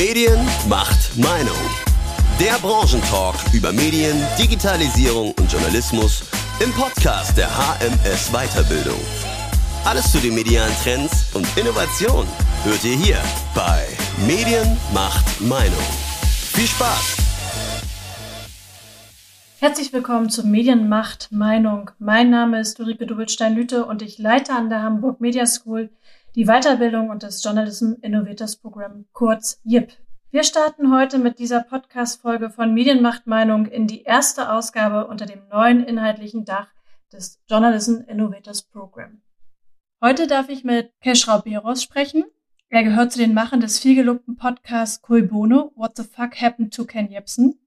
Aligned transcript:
Medien 0.00 0.40
macht 0.66 1.14
Meinung. 1.18 1.60
Der 2.40 2.54
Branchentalk 2.62 3.34
über 3.52 3.70
Medien, 3.70 4.16
Digitalisierung 4.38 5.34
und 5.38 5.52
Journalismus 5.52 6.22
im 6.58 6.72
Podcast 6.72 7.36
der 7.36 7.50
HMS 7.50 8.30
Weiterbildung. 8.32 8.98
Alles 9.84 10.10
zu 10.10 10.16
den 10.16 10.34
medialen 10.34 10.72
Trends 10.82 11.26
und 11.34 11.46
Innovationen 11.54 12.26
hört 12.64 12.82
ihr 12.82 12.96
hier 12.96 13.18
bei 13.54 13.88
Medien 14.26 14.78
macht 14.94 15.38
Meinung. 15.38 15.84
Viel 16.54 16.66
Spaß! 16.66 17.18
Herzlich 19.58 19.92
willkommen 19.92 20.30
zu 20.30 20.46
Medienmacht 20.46 21.30
Meinung. 21.30 21.90
Mein 21.98 22.30
Name 22.30 22.60
ist 22.60 22.80
Ulrike 22.80 23.04
Dubelstein-Lüte 23.04 23.84
und 23.84 24.00
ich 24.00 24.16
leite 24.16 24.54
an 24.54 24.70
der 24.70 24.82
Hamburg 24.82 25.20
Media 25.20 25.44
School 25.44 25.90
die 26.34 26.46
Weiterbildung 26.46 27.10
und 27.10 27.22
das 27.22 27.42
Journalism 27.42 27.94
Innovators 28.02 28.56
Program, 28.56 29.04
kurz 29.12 29.60
JIP. 29.64 29.92
Wir 30.30 30.44
starten 30.44 30.94
heute 30.94 31.18
mit 31.18 31.40
dieser 31.40 31.60
Podcast-Folge 31.60 32.50
von 32.50 32.72
Medienmacht 32.72 33.26
Meinung 33.26 33.66
in 33.66 33.88
die 33.88 34.02
erste 34.02 34.52
Ausgabe 34.52 35.08
unter 35.08 35.26
dem 35.26 35.48
neuen 35.48 35.82
inhaltlichen 35.82 36.44
Dach 36.44 36.68
des 37.12 37.40
Journalism 37.48 38.02
Innovators 38.06 38.62
Program. 38.62 39.20
Heute 40.00 40.28
darf 40.28 40.48
ich 40.48 40.62
mit 40.62 40.92
Kesh 41.00 41.26
Rauberos 41.26 41.82
sprechen. 41.82 42.24
Er 42.68 42.84
gehört 42.84 43.10
zu 43.10 43.18
den 43.18 43.34
Machern 43.34 43.60
des 43.60 43.80
vielgelobten 43.80 44.36
Podcasts 44.36 45.02
Koi 45.02 45.22
Bono, 45.22 45.72
What 45.74 45.96
the 45.96 46.04
Fuck 46.04 46.40
Happened 46.40 46.72
to 46.72 46.84
Ken 46.84 47.10
Jebsen? 47.10 47.59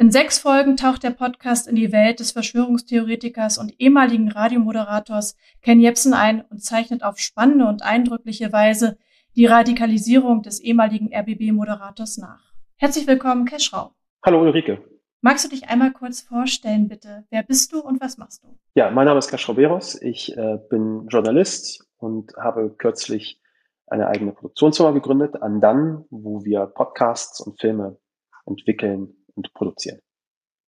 In 0.00 0.12
sechs 0.12 0.38
Folgen 0.38 0.76
taucht 0.76 1.02
der 1.02 1.10
Podcast 1.10 1.66
in 1.66 1.74
die 1.74 1.90
Welt 1.90 2.20
des 2.20 2.30
Verschwörungstheoretikers 2.30 3.58
und 3.58 3.74
ehemaligen 3.80 4.30
Radiomoderators 4.30 5.36
Ken 5.60 5.80
Jebsen 5.80 6.14
ein 6.14 6.44
und 6.50 6.62
zeichnet 6.62 7.02
auf 7.02 7.18
spannende 7.18 7.66
und 7.66 7.82
eindrückliche 7.82 8.52
Weise 8.52 8.96
die 9.34 9.46
Radikalisierung 9.46 10.42
des 10.42 10.60
ehemaligen 10.60 11.12
RBB-Moderators 11.12 12.16
nach. 12.18 12.52
Herzlich 12.76 13.08
willkommen, 13.08 13.44
Keschrau. 13.44 13.90
Hallo 14.24 14.40
Ulrike. 14.40 14.78
Magst 15.20 15.44
du 15.44 15.48
dich 15.48 15.68
einmal 15.68 15.90
kurz 15.90 16.20
vorstellen, 16.20 16.86
bitte? 16.86 17.24
Wer 17.30 17.42
bist 17.42 17.72
du 17.72 17.80
und 17.80 18.00
was 18.00 18.18
machst 18.18 18.44
du? 18.44 18.56
Ja, 18.76 18.92
mein 18.92 19.06
Name 19.06 19.18
ist 19.18 19.28
Keschrau 19.28 19.54
Beros. 19.54 20.00
Ich 20.00 20.32
äh, 20.36 20.58
bin 20.70 21.08
Journalist 21.08 21.84
und 21.96 22.36
habe 22.36 22.72
kürzlich 22.78 23.42
eine 23.88 24.06
eigene 24.06 24.30
Produktionsfirma 24.30 24.92
gegründet, 24.92 25.42
Andan, 25.42 26.04
wo 26.10 26.44
wir 26.44 26.66
Podcasts 26.66 27.40
und 27.40 27.60
Filme 27.60 27.98
entwickeln 28.46 29.16
und 29.38 29.54
produzieren. 29.54 30.00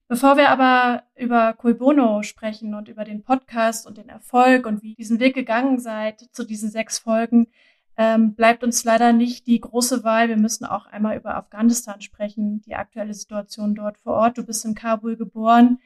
Bevor 0.09 0.37
wir 0.37 0.51
aber 0.51 1.03
über 1.17 1.53
Cui 1.55 1.75
Bono 1.75 2.23
sprechen 2.23 2.75
und 2.75 2.89
über 2.89 3.05
den 3.05 3.23
Podcast 3.23 3.87
und 3.87 3.99
den 3.99 4.09
Erfolg 4.09 4.67
und 4.67 4.83
wie 4.83 4.95
diesen 4.95 5.19
Weg 5.19 5.35
gegangen 5.35 5.81
seid 5.81 6.21
zu 6.33 6.45
diesen 6.45 6.71
sechs 6.71 6.99
Folgen, 6.99 7.49
ähm, 7.97 8.35
bleibt 8.35 8.63
uns 8.63 8.85
leider 8.85 9.13
nicht 9.13 9.47
die 9.47 9.61
große 9.61 10.05
Wahl. 10.05 10.29
Wir 10.29 10.37
müssen 10.37 10.65
auch 10.65 10.87
einmal 10.87 11.17
über 11.17 11.35
Afghanistan 11.35 12.01
sprechen, 12.01 12.61
die 12.63 12.75
aktuelle 12.75 13.15
Situation 13.15 13.75
dort 13.75 13.99
vor 13.99 14.15
Ort. 14.15 14.39
Du 14.39 14.45
bist 14.45 14.65
in 14.65 14.75
Kabul 14.75 15.17
geboren. 15.17 15.81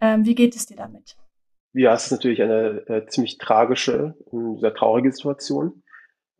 Ähm, 0.00 0.26
wie 0.26 0.34
geht 0.34 0.56
es 0.56 0.66
dir 0.66 0.76
damit? 0.76 1.16
Ja, 1.72 1.94
es 1.94 2.06
ist 2.06 2.12
natürlich 2.12 2.42
eine 2.42 2.86
äh, 2.88 3.06
ziemlich 3.06 3.38
tragische 3.38 4.14
und 4.26 4.60
sehr 4.60 4.74
traurige 4.74 5.10
Situation. 5.10 5.82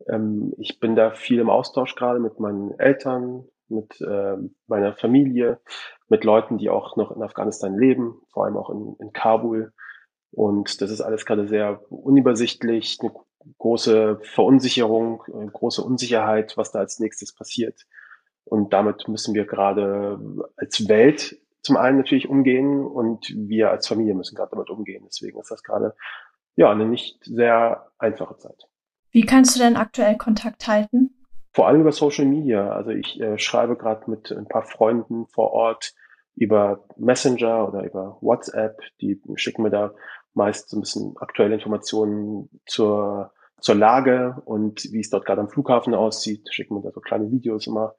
Ähm, 0.07 0.53
ich 0.57 0.79
bin 0.79 0.95
da 0.95 1.11
viel 1.11 1.39
im 1.39 1.49
Austausch 1.49 1.95
gerade 1.95 2.19
mit 2.19 2.39
meinen 2.39 2.77
Eltern, 2.77 3.45
mit 3.69 3.99
äh, 4.01 4.37
meiner 4.67 4.93
Familie, 4.93 5.59
mit 6.07 6.23
Leuten, 6.23 6.57
die 6.57 6.69
auch 6.69 6.95
noch 6.97 7.15
in 7.15 7.21
Afghanistan 7.21 7.77
leben, 7.77 8.21
vor 8.31 8.45
allem 8.45 8.57
auch 8.57 8.69
in, 8.69 8.95
in 8.99 9.13
Kabul. 9.13 9.73
Und 10.31 10.81
das 10.81 10.91
ist 10.91 11.01
alles 11.01 11.25
gerade 11.25 11.47
sehr 11.47 11.81
unübersichtlich, 11.91 12.97
eine 13.01 13.11
große 13.57 14.19
Verunsicherung, 14.21 15.23
eine 15.33 15.51
große 15.51 15.81
Unsicherheit, 15.81 16.57
was 16.57 16.71
da 16.71 16.79
als 16.79 16.99
nächstes 16.99 17.33
passiert. 17.33 17.85
Und 18.43 18.73
damit 18.73 19.07
müssen 19.07 19.33
wir 19.33 19.45
gerade 19.45 20.19
als 20.55 20.87
Welt 20.87 21.39
zum 21.61 21.77
einen 21.77 21.97
natürlich 21.97 22.29
umgehen 22.29 22.85
und 22.85 23.33
wir 23.35 23.71
als 23.71 23.87
Familie 23.87 24.13
müssen 24.13 24.35
gerade 24.35 24.51
damit 24.51 24.69
umgehen. 24.69 25.03
Deswegen 25.07 25.39
ist 25.39 25.49
das 25.49 25.63
gerade 25.63 25.95
ja 26.55 26.69
eine 26.69 26.85
nicht 26.85 27.23
sehr 27.23 27.91
einfache 27.97 28.37
Zeit. 28.37 28.67
Wie 29.11 29.25
kannst 29.25 29.55
du 29.55 29.59
denn 29.59 29.75
aktuell 29.75 30.17
Kontakt 30.17 30.67
halten? 30.67 31.14
Vor 31.55 31.69
allem 31.69 31.81
über 31.81 31.93
Social 31.93 32.25
Media. 32.25 32.69
Also 32.69 32.89
ich 32.89 33.17
äh, 33.21 33.37
schreibe 33.37 33.77
gerade 33.77 34.11
mit 34.11 34.29
ein 34.29 34.45
paar 34.45 34.63
Freunden 34.63 35.25
vor 35.27 35.51
Ort 35.51 35.93
über 36.35 36.83
Messenger 36.97 37.69
oder 37.69 37.85
über 37.85 38.17
WhatsApp. 38.19 38.77
Die 38.99 39.21
schicken 39.35 39.63
mir 39.63 39.69
da 39.69 39.93
meist 40.33 40.69
so 40.69 40.75
ein 40.75 40.81
bisschen 40.81 41.15
aktuelle 41.17 41.55
Informationen 41.55 42.49
zur, 42.65 43.31
zur 43.61 43.75
Lage 43.75 44.41
und 44.43 44.83
wie 44.91 44.99
es 44.99 45.09
dort 45.09 45.25
gerade 45.25 45.39
am 45.39 45.47
Flughafen 45.47 45.93
aussieht. 45.93 46.45
Schicken 46.51 46.75
mir 46.75 46.81
da 46.81 46.91
so 46.91 46.99
kleine 46.99 47.31
Videos 47.31 47.67
immer, 47.67 47.95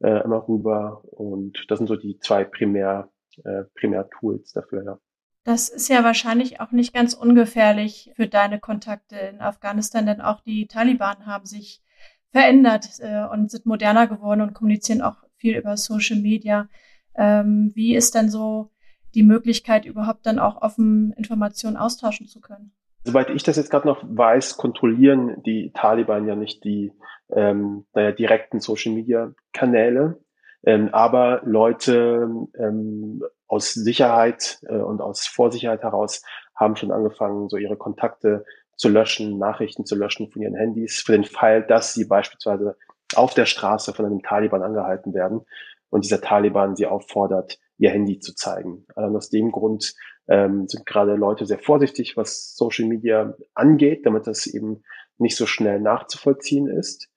äh, 0.00 0.24
immer 0.24 0.48
rüber. 0.48 1.04
Und 1.12 1.64
das 1.68 1.78
sind 1.78 1.86
so 1.86 1.94
die 1.94 2.18
zwei 2.18 2.42
Primär, 2.42 3.08
äh, 3.44 3.62
Primär-Tools 3.78 4.50
dafür, 4.50 4.82
ja. 4.84 4.98
Das 5.44 5.68
ist 5.68 5.88
ja 5.88 6.02
wahrscheinlich 6.02 6.60
auch 6.60 6.72
nicht 6.72 6.92
ganz 6.92 7.14
ungefährlich 7.14 8.10
für 8.16 8.26
deine 8.26 8.58
Kontakte 8.58 9.14
in 9.16 9.40
Afghanistan, 9.40 10.06
denn 10.06 10.20
auch 10.20 10.40
die 10.40 10.66
Taliban 10.66 11.24
haben 11.24 11.46
sich 11.46 11.84
verändert 12.32 12.88
äh, 13.00 13.24
und 13.24 13.50
sind 13.50 13.66
moderner 13.66 14.06
geworden 14.06 14.40
und 14.40 14.54
kommunizieren 14.54 15.02
auch 15.02 15.16
viel 15.36 15.56
über 15.56 15.76
Social 15.76 16.20
Media. 16.20 16.68
Ähm, 17.14 17.72
wie 17.74 17.94
ist 17.94 18.14
denn 18.14 18.28
so 18.28 18.70
die 19.14 19.22
Möglichkeit, 19.22 19.86
überhaupt 19.86 20.26
dann 20.26 20.38
auch 20.38 20.60
offen 20.60 21.12
Informationen 21.16 21.76
austauschen 21.76 22.26
zu 22.26 22.40
können? 22.40 22.72
Soweit 23.04 23.30
ich 23.30 23.42
das 23.44 23.56
jetzt 23.56 23.70
gerade 23.70 23.86
noch 23.86 24.02
weiß, 24.02 24.56
kontrollieren 24.56 25.42
die 25.44 25.70
Taliban 25.72 26.26
ja 26.26 26.34
nicht 26.34 26.64
die 26.64 26.92
ähm, 27.30 27.86
naja, 27.94 28.12
direkten 28.12 28.60
Social 28.60 28.92
Media 28.92 29.32
Kanäle, 29.52 30.20
ähm, 30.64 30.90
aber 30.92 31.40
Leute 31.44 32.28
ähm, 32.58 33.22
aus 33.46 33.72
Sicherheit 33.72 34.58
äh, 34.68 34.76
und 34.76 35.00
aus 35.00 35.26
Vorsicherheit 35.26 35.82
heraus 35.82 36.22
haben 36.54 36.76
schon 36.76 36.90
angefangen, 36.90 37.48
so 37.48 37.56
ihre 37.56 37.76
Kontakte 37.76 38.44
zu 38.76 38.88
löschen, 38.88 39.38
Nachrichten 39.38 39.84
zu 39.84 39.96
löschen 39.96 40.30
von 40.30 40.42
ihren 40.42 40.54
Handys, 40.54 41.00
für 41.00 41.12
den 41.12 41.24
Fall, 41.24 41.66
dass 41.66 41.94
sie 41.94 42.04
beispielsweise 42.04 42.76
auf 43.14 43.34
der 43.34 43.46
Straße 43.46 43.92
von 43.92 44.04
einem 44.04 44.22
Taliban 44.22 44.62
angehalten 44.62 45.14
werden 45.14 45.42
und 45.90 46.04
dieser 46.04 46.20
Taliban 46.20 46.76
sie 46.76 46.86
auffordert, 46.86 47.58
ihr 47.78 47.90
Handy 47.90 48.18
zu 48.18 48.34
zeigen. 48.34 48.86
Also 48.94 49.16
aus 49.16 49.30
dem 49.30 49.52
Grund 49.52 49.94
ähm, 50.28 50.68
sind 50.68 50.86
gerade 50.86 51.14
Leute 51.14 51.46
sehr 51.46 51.58
vorsichtig, 51.58 52.16
was 52.16 52.54
Social 52.56 52.86
Media 52.86 53.34
angeht, 53.54 54.04
damit 54.04 54.26
das 54.26 54.46
eben 54.46 54.82
nicht 55.18 55.36
so 55.36 55.46
schnell 55.46 55.80
nachzuvollziehen 55.80 56.68
ist. 56.68 57.08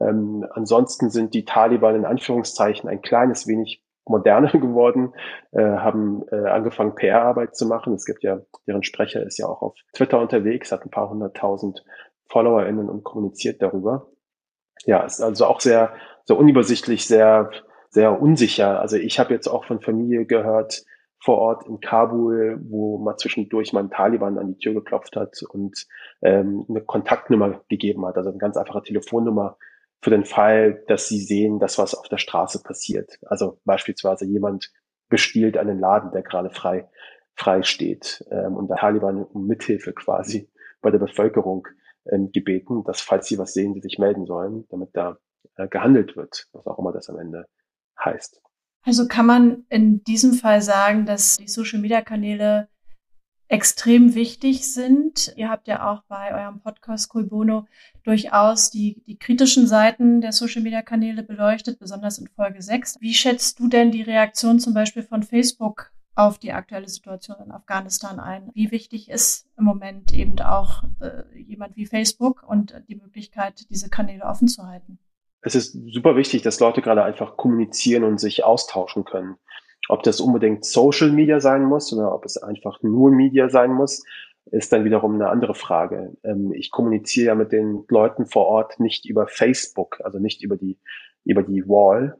Ähm, 0.00 0.46
ansonsten 0.50 1.10
sind 1.10 1.34
die 1.34 1.44
Taliban 1.44 1.94
in 1.94 2.04
Anführungszeichen 2.04 2.88
ein 2.88 3.02
kleines 3.02 3.46
wenig 3.46 3.83
moderner 4.06 4.50
geworden, 4.52 5.14
äh, 5.52 5.62
haben 5.62 6.24
äh, 6.30 6.48
angefangen, 6.48 6.94
PR-Arbeit 6.94 7.56
zu 7.56 7.66
machen. 7.66 7.94
Es 7.94 8.04
gibt 8.04 8.22
ja, 8.22 8.40
deren 8.66 8.82
Sprecher 8.82 9.22
ist 9.22 9.38
ja 9.38 9.46
auch 9.46 9.62
auf 9.62 9.74
Twitter 9.92 10.20
unterwegs, 10.20 10.72
hat 10.72 10.84
ein 10.84 10.90
paar 10.90 11.10
hunderttausend 11.10 11.84
FollowerInnen 12.28 12.88
und 12.88 13.04
kommuniziert 13.04 13.62
darüber. 13.62 14.08
Ja, 14.86 15.04
ist 15.04 15.20
also 15.20 15.46
auch 15.46 15.60
sehr, 15.60 15.94
sehr 16.24 16.36
unübersichtlich, 16.36 17.06
sehr, 17.06 17.50
sehr 17.90 18.20
unsicher. 18.20 18.80
Also 18.80 18.96
ich 18.96 19.18
habe 19.18 19.32
jetzt 19.32 19.46
auch 19.46 19.64
von 19.64 19.80
Familie 19.80 20.26
gehört, 20.26 20.84
vor 21.24 21.38
Ort 21.38 21.66
in 21.66 21.80
Kabul, 21.80 22.60
wo 22.68 22.98
man 22.98 23.16
zwischendurch 23.16 23.72
mal 23.72 23.80
ein 23.80 23.90
Taliban 23.90 24.36
an 24.36 24.48
die 24.48 24.58
Tür 24.58 24.74
geklopft 24.74 25.16
hat 25.16 25.42
und 25.48 25.86
ähm, 26.20 26.66
eine 26.68 26.82
Kontaktnummer 26.82 27.62
gegeben 27.70 28.04
hat, 28.04 28.18
also 28.18 28.28
eine 28.28 28.38
ganz 28.38 28.58
einfache 28.58 28.82
Telefonnummer, 28.82 29.56
für 30.04 30.10
den 30.10 30.26
Fall, 30.26 30.84
dass 30.86 31.08
sie 31.08 31.18
sehen, 31.18 31.58
dass 31.58 31.78
was 31.78 31.94
auf 31.94 32.10
der 32.10 32.18
Straße 32.18 32.62
passiert. 32.62 33.18
Also 33.22 33.58
beispielsweise 33.64 34.26
jemand 34.26 34.70
bestiehlt 35.08 35.56
einen 35.56 35.80
Laden, 35.80 36.12
der 36.12 36.22
gerade 36.22 36.50
frei, 36.50 36.90
frei 37.34 37.62
steht 37.62 38.22
ähm, 38.30 38.54
und 38.54 38.68
der 38.68 38.76
Taliban 38.76 39.24
um 39.24 39.46
Mithilfe 39.46 39.94
quasi 39.94 40.50
bei 40.82 40.90
der 40.90 40.98
Bevölkerung 40.98 41.66
ähm, 42.04 42.30
gebeten, 42.32 42.84
dass 42.84 43.00
falls 43.00 43.28
sie 43.28 43.38
was 43.38 43.54
sehen, 43.54 43.72
sie 43.72 43.80
sich 43.80 43.98
melden 43.98 44.26
sollen, 44.26 44.66
damit 44.68 44.90
da 44.92 45.16
äh, 45.56 45.68
gehandelt 45.68 46.16
wird, 46.16 46.48
was 46.52 46.66
auch 46.66 46.78
immer 46.78 46.92
das 46.92 47.08
am 47.08 47.18
Ende 47.18 47.46
heißt. 47.98 48.42
Also 48.82 49.08
kann 49.08 49.24
man 49.24 49.64
in 49.70 50.04
diesem 50.04 50.34
Fall 50.34 50.60
sagen, 50.60 51.06
dass 51.06 51.38
die 51.38 51.48
Social-Media-Kanäle 51.48 52.68
extrem 53.48 54.14
wichtig 54.14 54.72
sind. 54.72 55.32
Ihr 55.36 55.50
habt 55.50 55.68
ja 55.68 55.90
auch 55.90 56.02
bei 56.08 56.34
eurem 56.34 56.60
Podcast 56.60 57.10
Cool 57.14 57.24
Bono 57.24 57.66
durchaus 58.02 58.70
die, 58.70 59.02
die 59.06 59.18
kritischen 59.18 59.66
Seiten 59.66 60.20
der 60.20 60.32
Social 60.32 60.62
Media 60.62 60.82
Kanäle 60.82 61.22
beleuchtet, 61.22 61.78
besonders 61.78 62.18
in 62.18 62.28
Folge 62.28 62.62
6. 62.62 62.96
Wie 63.00 63.14
schätzt 63.14 63.58
du 63.58 63.68
denn 63.68 63.90
die 63.92 64.02
Reaktion 64.02 64.58
zum 64.58 64.74
Beispiel 64.74 65.02
von 65.02 65.22
Facebook 65.22 65.90
auf 66.14 66.38
die 66.38 66.52
aktuelle 66.52 66.88
Situation 66.88 67.36
in 67.44 67.52
Afghanistan 67.52 68.18
ein? 68.18 68.50
Wie 68.54 68.70
wichtig 68.70 69.10
ist 69.10 69.46
im 69.58 69.64
Moment 69.64 70.12
eben 70.12 70.38
auch 70.40 70.84
äh, 71.00 71.22
jemand 71.38 71.76
wie 71.76 71.86
Facebook 71.86 72.44
und 72.46 72.74
die 72.88 72.96
Möglichkeit, 72.96 73.68
diese 73.70 73.90
Kanäle 73.90 74.24
offen 74.24 74.48
zu 74.48 74.66
halten? 74.66 74.98
Es 75.42 75.54
ist 75.54 75.76
super 75.92 76.16
wichtig, 76.16 76.40
dass 76.40 76.60
Leute 76.60 76.80
gerade 76.80 77.04
einfach 77.04 77.36
kommunizieren 77.36 78.04
und 78.04 78.18
sich 78.18 78.44
austauschen 78.44 79.04
können. 79.04 79.36
Ob 79.88 80.02
das 80.02 80.20
unbedingt 80.20 80.64
Social 80.64 81.10
Media 81.10 81.40
sein 81.40 81.64
muss 81.64 81.92
oder 81.92 82.14
ob 82.14 82.24
es 82.24 82.36
einfach 82.36 82.82
nur 82.82 83.10
Media 83.10 83.48
sein 83.48 83.72
muss, 83.72 84.04
ist 84.50 84.72
dann 84.72 84.84
wiederum 84.84 85.14
eine 85.14 85.28
andere 85.28 85.54
Frage. 85.54 86.16
Ähm, 86.22 86.52
ich 86.52 86.70
kommuniziere 86.70 87.26
ja 87.28 87.34
mit 87.34 87.52
den 87.52 87.84
Leuten 87.88 88.26
vor 88.26 88.46
Ort 88.46 88.80
nicht 88.80 89.06
über 89.06 89.26
Facebook, 89.26 90.00
also 90.04 90.18
nicht 90.18 90.42
über 90.42 90.56
die 90.56 90.78
über 91.24 91.42
die 91.42 91.66
Wall, 91.66 92.18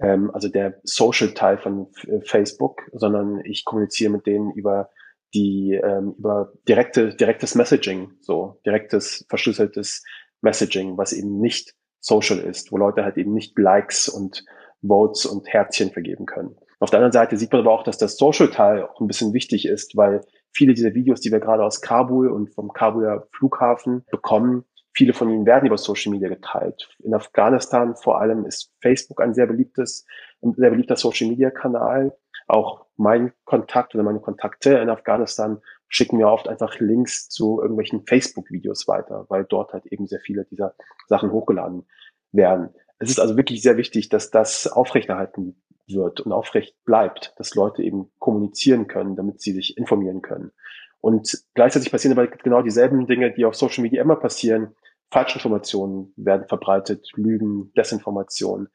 ähm, 0.00 0.30
also 0.32 0.48
der 0.48 0.80
Social-Teil 0.82 1.58
von 1.58 1.88
Facebook, 2.24 2.82
sondern 2.92 3.40
ich 3.44 3.64
kommuniziere 3.64 4.10
mit 4.10 4.26
denen 4.26 4.50
über 4.52 4.90
die 5.34 5.72
ähm, 5.72 6.14
über 6.18 6.52
direkte 6.66 7.14
direktes 7.14 7.54
Messaging, 7.54 8.12
so 8.20 8.58
direktes 8.64 9.26
verschlüsseltes 9.28 10.04
Messaging, 10.40 10.96
was 10.96 11.12
eben 11.12 11.40
nicht 11.40 11.74
social 12.00 12.38
ist, 12.38 12.72
wo 12.72 12.78
Leute 12.78 13.04
halt 13.04 13.16
eben 13.18 13.34
nicht 13.34 13.58
Likes 13.58 14.08
und 14.08 14.44
Votes 14.82 15.26
und 15.26 15.48
Herzchen 15.48 15.90
vergeben 15.90 16.24
können. 16.24 16.56
Auf 16.78 16.90
der 16.90 16.98
anderen 16.98 17.12
Seite 17.12 17.36
sieht 17.36 17.52
man 17.52 17.62
aber 17.62 17.72
auch, 17.72 17.84
dass 17.84 17.96
das 17.96 18.16
Social-Teil 18.16 18.84
auch 18.84 19.00
ein 19.00 19.06
bisschen 19.06 19.32
wichtig 19.32 19.66
ist, 19.66 19.96
weil 19.96 20.20
viele 20.52 20.74
dieser 20.74 20.94
Videos, 20.94 21.20
die 21.20 21.32
wir 21.32 21.40
gerade 21.40 21.64
aus 21.64 21.80
Kabul 21.80 22.30
und 22.30 22.54
vom 22.54 22.72
Kabuler 22.72 23.26
Flughafen 23.32 24.04
bekommen, 24.10 24.64
viele 24.92 25.14
von 25.14 25.30
ihnen 25.30 25.46
werden 25.46 25.66
über 25.66 25.78
Social 25.78 26.12
Media 26.12 26.28
geteilt. 26.28 26.88
In 27.02 27.14
Afghanistan 27.14 27.96
vor 27.96 28.20
allem 28.20 28.44
ist 28.44 28.72
Facebook 28.80 29.20
ein 29.20 29.34
sehr 29.34 29.46
beliebtes, 29.46 30.06
ein 30.42 30.54
sehr 30.54 30.70
beliebter 30.70 30.96
Social 30.96 31.28
Media 31.28 31.50
Kanal. 31.50 32.16
Auch 32.46 32.86
mein 32.96 33.32
Kontakt 33.44 33.94
oder 33.94 34.04
meine 34.04 34.20
Kontakte 34.20 34.78
in 34.78 34.90
Afghanistan 34.90 35.60
schicken 35.88 36.16
mir 36.16 36.28
oft 36.28 36.48
einfach 36.48 36.78
Links 36.78 37.28
zu 37.28 37.60
irgendwelchen 37.60 38.06
Facebook-Videos 38.06 38.88
weiter, 38.88 39.26
weil 39.28 39.44
dort 39.44 39.72
halt 39.72 39.86
eben 39.86 40.06
sehr 40.06 40.20
viele 40.20 40.44
dieser 40.44 40.74
Sachen 41.06 41.30
hochgeladen 41.30 41.86
werden. 42.32 42.70
Es 42.98 43.10
ist 43.10 43.20
also 43.20 43.36
wirklich 43.36 43.62
sehr 43.62 43.76
wichtig, 43.76 44.08
dass 44.08 44.30
das 44.30 44.66
aufrechterhalten 44.66 45.62
wird 45.88 46.20
und 46.20 46.32
aufrecht 46.32 46.76
bleibt, 46.84 47.34
dass 47.36 47.54
Leute 47.54 47.82
eben 47.82 48.10
kommunizieren 48.18 48.86
können, 48.86 49.16
damit 49.16 49.40
sie 49.40 49.52
sich 49.52 49.76
informieren 49.76 50.22
können. 50.22 50.52
Und 51.00 51.44
gleichzeitig 51.54 51.90
passieren 51.90 52.18
aber 52.18 52.26
genau 52.28 52.62
dieselben 52.62 53.06
Dinge, 53.06 53.32
die 53.32 53.44
auf 53.44 53.54
Social 53.54 53.82
Media 53.82 54.02
immer 54.02 54.16
passieren. 54.16 54.74
Falschinformationen 55.10 56.12
werden 56.16 56.48
verbreitet, 56.48 57.08
Lügen, 57.14 57.72
Desinformation. 57.76 58.68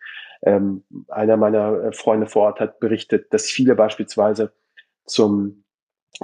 Ähm, 0.44 0.84
einer 1.10 1.36
meiner 1.38 1.84
äh, 1.84 1.92
Freunde 1.92 2.28
vor 2.28 2.44
Ort 2.44 2.60
hat 2.60 2.80
berichtet, 2.80 3.34
dass 3.34 3.48
viele 3.48 3.76
beispielsweise 3.76 4.54
zum, 5.06 5.66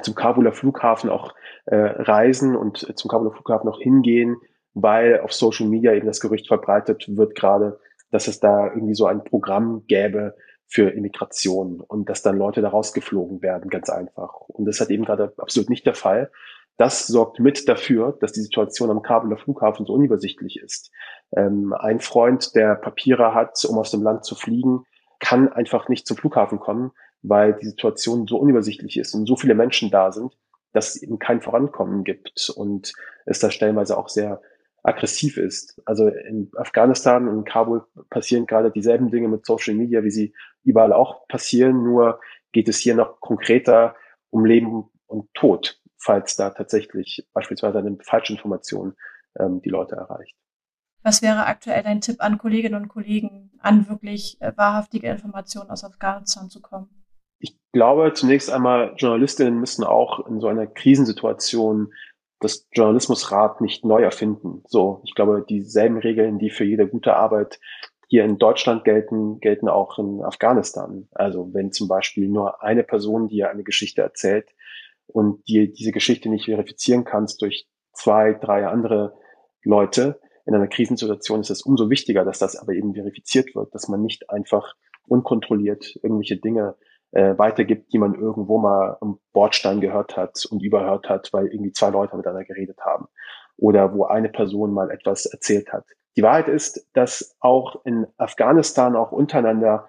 zum 0.01 0.15
Kabuler 0.15 0.53
Flughafen 0.53 1.09
auch 1.09 1.35
äh, 1.65 1.75
reisen 1.75 2.55
und 2.55 2.97
zum 2.97 3.09
Kabuler 3.09 3.33
Flughafen 3.33 3.69
auch 3.69 3.79
hingehen, 3.79 4.37
weil 4.73 5.19
auf 5.19 5.33
Social 5.33 5.67
Media 5.67 5.93
eben 5.93 6.07
das 6.07 6.21
Gerücht 6.21 6.47
verbreitet 6.47 7.05
wird 7.09 7.35
gerade, 7.35 7.79
dass 8.11 8.27
es 8.27 8.39
da 8.39 8.67
irgendwie 8.67 8.95
so 8.95 9.05
ein 9.05 9.23
Programm 9.23 9.83
gäbe 9.87 10.35
für 10.67 10.89
Immigration 10.89 11.79
und 11.79 12.09
dass 12.09 12.21
dann 12.21 12.37
Leute 12.37 12.61
da 12.61 12.69
rausgeflogen 12.69 13.41
werden, 13.41 13.69
ganz 13.69 13.89
einfach. 13.89 14.41
Und 14.47 14.65
das 14.65 14.81
hat 14.81 14.89
eben 14.89 15.05
gerade 15.05 15.33
absolut 15.37 15.69
nicht 15.69 15.85
der 15.85 15.95
Fall. 15.95 16.29
Das 16.77 17.07
sorgt 17.07 17.39
mit 17.39 17.67
dafür, 17.67 18.17
dass 18.19 18.33
die 18.33 18.41
Situation 18.41 18.91
am 18.91 19.01
Kabeler 19.01 19.37
Flughafen 19.37 19.85
so 19.85 19.93
unübersichtlich 19.93 20.59
ist. 20.59 20.91
Ähm, 21.35 21.73
ein 21.73 21.99
Freund, 21.99 22.53
der 22.53 22.75
Papiere 22.75 23.33
hat, 23.33 23.63
um 23.65 23.79
aus 23.79 23.91
dem 23.91 24.03
Land 24.03 24.25
zu 24.25 24.35
fliegen, 24.35 24.83
kann 25.19 25.51
einfach 25.51 25.89
nicht 25.89 26.05
zum 26.05 26.17
Flughafen 26.17 26.59
kommen, 26.59 26.91
weil 27.23 27.53
die 27.53 27.65
Situation 27.65 28.27
so 28.27 28.37
unübersichtlich 28.37 28.97
ist 28.97 29.15
und 29.15 29.25
so 29.25 29.35
viele 29.35 29.55
Menschen 29.55 29.89
da 29.89 30.11
sind, 30.11 30.37
dass 30.73 30.95
es 30.95 31.01
eben 31.01 31.17
kein 31.17 31.41
Vorankommen 31.41 32.03
gibt 32.03 32.51
und 32.55 32.93
es 33.25 33.39
da 33.39 33.49
stellenweise 33.49 33.97
auch 33.97 34.09
sehr 34.09 34.41
aggressiv 34.87 35.37
ist. 35.37 35.81
Also 35.85 36.07
in 36.07 36.49
Afghanistan 36.55 37.27
und 37.27 37.39
in 37.39 37.43
Kabul 37.43 37.85
passieren 38.09 38.45
gerade 38.45 38.71
dieselben 38.71 39.11
Dinge 39.11 39.27
mit 39.27 39.45
Social 39.45 39.75
Media, 39.75 40.03
wie 40.03 40.11
sie 40.11 40.33
überall 40.63 40.93
auch 40.93 41.27
passieren, 41.27 41.83
nur 41.83 42.21
geht 42.53 42.69
es 42.69 42.77
hier 42.77 42.95
noch 42.95 43.19
konkreter 43.19 43.95
um 44.29 44.45
Leben 44.45 44.85
und 45.07 45.33
Tod, 45.33 45.81
falls 45.97 46.35
da 46.37 46.51
tatsächlich 46.51 47.27
beispielsweise 47.33 47.79
eine 47.79 47.97
Falschinformation 48.01 48.95
ähm, 49.37 49.61
die 49.61 49.69
Leute 49.69 49.95
erreicht. 49.95 50.35
Was 51.03 51.21
wäre 51.21 51.45
aktuell 51.45 51.83
dein 51.83 52.01
Tipp 52.01 52.17
an 52.19 52.37
Kolleginnen 52.37 52.81
und 52.81 52.87
Kollegen, 52.87 53.51
an 53.59 53.89
wirklich 53.89 54.37
äh, 54.41 54.53
wahrhaftige 54.55 55.09
Informationen 55.09 55.69
aus 55.69 55.83
Afghanistan 55.83 56.49
zu 56.49 56.61
kommen? 56.61 56.89
Ich 57.39 57.57
glaube, 57.73 58.13
zunächst 58.13 58.49
einmal, 58.49 58.93
Journalistinnen 58.97 59.59
müssen 59.59 59.83
auch 59.83 60.25
in 60.27 60.39
so 60.39 60.47
einer 60.47 60.65
Krisensituation 60.65 61.93
das 62.39 62.67
Journalismusrat 62.71 63.61
nicht 63.61 63.83
neu 63.83 64.03
erfinden. 64.03 64.63
So, 64.67 65.01
ich 65.05 65.15
glaube, 65.15 65.43
dieselben 65.47 65.97
Regeln, 65.97 66.39
die 66.39 66.49
für 66.49 66.65
jede 66.65 66.87
gute 66.87 67.15
Arbeit 67.15 67.59
hier 68.07 68.23
in 68.23 68.37
Deutschland 68.37 68.83
gelten, 68.85 69.39
gelten 69.39 69.67
auch 69.67 69.97
in 69.97 70.23
Afghanistan. 70.23 71.07
Also 71.11 71.53
wenn 71.53 71.71
zum 71.71 71.87
Beispiel 71.87 72.29
nur 72.29 72.63
eine 72.63 72.83
Person 72.83 73.27
dir 73.27 73.49
eine 73.49 73.63
Geschichte 73.63 74.01
erzählt 74.01 74.49
und 75.07 75.47
dir 75.47 75.71
diese 75.71 75.91
Geschichte 75.91 76.29
nicht 76.29 76.45
verifizieren 76.45 77.03
kannst 77.03 77.41
durch 77.41 77.67
zwei, 77.91 78.33
drei 78.33 78.67
andere 78.67 79.13
Leute, 79.63 80.19
in 80.45 80.55
einer 80.55 80.67
Krisensituation 80.67 81.41
ist 81.41 81.49
es 81.49 81.63
umso 81.63 81.89
wichtiger, 81.89 82.23
dass 82.23 82.39
das 82.39 82.55
aber 82.55 82.73
eben 82.73 82.93
verifiziert 82.93 83.53
wird, 83.53 83.75
dass 83.75 83.89
man 83.89 84.01
nicht 84.01 84.29
einfach 84.29 84.75
unkontrolliert 85.07 85.99
irgendwelche 86.01 86.37
Dinge 86.37 86.75
äh, 87.11 87.37
weitergibt, 87.37 87.93
die 87.93 87.97
man 87.97 88.15
irgendwo 88.15 88.57
mal 88.57 88.97
am 89.01 89.19
Bordstein 89.33 89.81
gehört 89.81 90.17
hat 90.17 90.45
und 90.49 90.61
überhört 90.61 91.09
hat, 91.09 91.29
weil 91.31 91.47
irgendwie 91.47 91.71
zwei 91.71 91.89
Leute 91.89 92.15
miteinander 92.15 92.45
geredet 92.45 92.79
haben 92.85 93.07
oder 93.57 93.93
wo 93.93 94.05
eine 94.05 94.29
Person 94.29 94.73
mal 94.73 94.91
etwas 94.91 95.25
erzählt 95.25 95.71
hat. 95.73 95.85
Die 96.15 96.23
Wahrheit 96.23 96.47
ist, 96.47 96.87
dass 96.93 97.35
auch 97.39 97.85
in 97.85 98.07
Afghanistan 98.17 98.95
auch 98.95 99.11
untereinander 99.11 99.87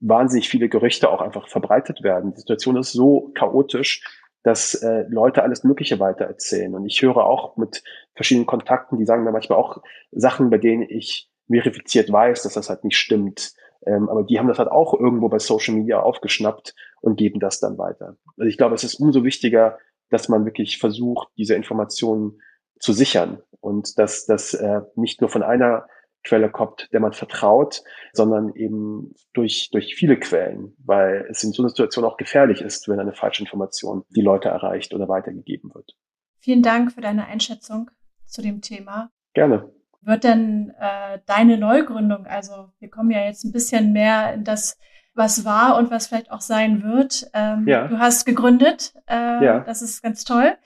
wahnsinnig 0.00 0.48
viele 0.48 0.68
Gerüchte 0.68 1.10
auch 1.10 1.20
einfach 1.20 1.48
verbreitet 1.48 2.02
werden. 2.02 2.32
Die 2.32 2.40
Situation 2.40 2.76
ist 2.76 2.92
so 2.92 3.32
chaotisch, 3.34 4.02
dass 4.42 4.74
äh, 4.74 5.04
Leute 5.08 5.42
alles 5.42 5.64
Mögliche 5.64 5.98
weitererzählen. 5.98 6.74
Und 6.74 6.86
ich 6.86 7.00
höre 7.02 7.24
auch 7.24 7.56
mit 7.56 7.82
verschiedenen 8.14 8.46
Kontakten, 8.46 8.98
die 8.98 9.06
sagen 9.06 9.24
mir 9.24 9.32
manchmal 9.32 9.58
auch 9.58 9.82
Sachen, 10.12 10.50
bei 10.50 10.58
denen 10.58 10.82
ich 10.82 11.30
verifiziert 11.48 12.12
weiß, 12.12 12.42
dass 12.42 12.54
das 12.54 12.68
halt 12.68 12.84
nicht 12.84 12.96
stimmt. 12.96 13.54
Ähm, 13.86 14.08
aber 14.08 14.22
die 14.22 14.38
haben 14.38 14.48
das 14.48 14.58
halt 14.58 14.70
auch 14.70 14.94
irgendwo 14.94 15.28
bei 15.28 15.38
Social 15.38 15.74
Media 15.74 16.00
aufgeschnappt 16.00 16.74
und 17.00 17.16
geben 17.16 17.40
das 17.40 17.60
dann 17.60 17.78
weiter. 17.78 18.16
Also 18.36 18.48
ich 18.48 18.56
glaube, 18.56 18.74
es 18.74 18.84
ist 18.84 18.94
umso 18.94 19.24
wichtiger, 19.24 19.78
dass 20.10 20.28
man 20.28 20.44
wirklich 20.44 20.78
versucht, 20.78 21.28
diese 21.36 21.54
Informationen 21.54 22.40
zu 22.78 22.92
sichern 22.92 23.42
und 23.60 23.98
dass 23.98 24.26
das 24.26 24.54
äh, 24.54 24.82
nicht 24.94 25.20
nur 25.20 25.30
von 25.30 25.42
einer 25.42 25.86
Quelle 26.22 26.50
kommt, 26.50 26.88
der 26.92 27.00
man 27.00 27.12
vertraut, 27.12 27.82
sondern 28.12 28.54
eben 28.54 29.14
durch, 29.34 29.68
durch 29.72 29.94
viele 29.94 30.18
Quellen, 30.18 30.74
weil 30.78 31.26
es 31.30 31.44
in 31.44 31.52
so 31.52 31.62
einer 31.62 31.68
Situation 31.68 32.04
auch 32.04 32.16
gefährlich 32.16 32.62
ist, 32.62 32.88
wenn 32.88 32.98
eine 32.98 33.12
falsche 33.12 33.42
Information 33.42 34.04
die 34.08 34.22
Leute 34.22 34.48
erreicht 34.48 34.94
oder 34.94 35.08
weitergegeben 35.08 35.74
wird. 35.74 35.92
Vielen 36.38 36.62
Dank 36.62 36.92
für 36.92 37.02
deine 37.02 37.26
Einschätzung 37.26 37.90
zu 38.26 38.40
dem 38.40 38.62
Thema. 38.62 39.10
Gerne 39.34 39.70
wird 40.06 40.24
denn 40.24 40.72
äh, 40.78 41.18
deine 41.26 41.58
Neugründung, 41.58 42.26
also 42.26 42.70
wir 42.78 42.90
kommen 42.90 43.10
ja 43.10 43.24
jetzt 43.24 43.44
ein 43.44 43.52
bisschen 43.52 43.92
mehr 43.92 44.34
in 44.34 44.44
das, 44.44 44.78
was 45.14 45.44
war 45.44 45.76
und 45.76 45.90
was 45.90 46.08
vielleicht 46.08 46.30
auch 46.30 46.40
sein 46.40 46.82
wird. 46.82 47.30
Ähm, 47.34 47.66
ja. 47.68 47.86
Du 47.86 47.98
hast 47.98 48.24
gegründet, 48.24 48.94
äh, 49.06 49.44
ja. 49.44 49.60
das 49.60 49.82
ist 49.82 50.02
ganz 50.02 50.24
toll. 50.24 50.56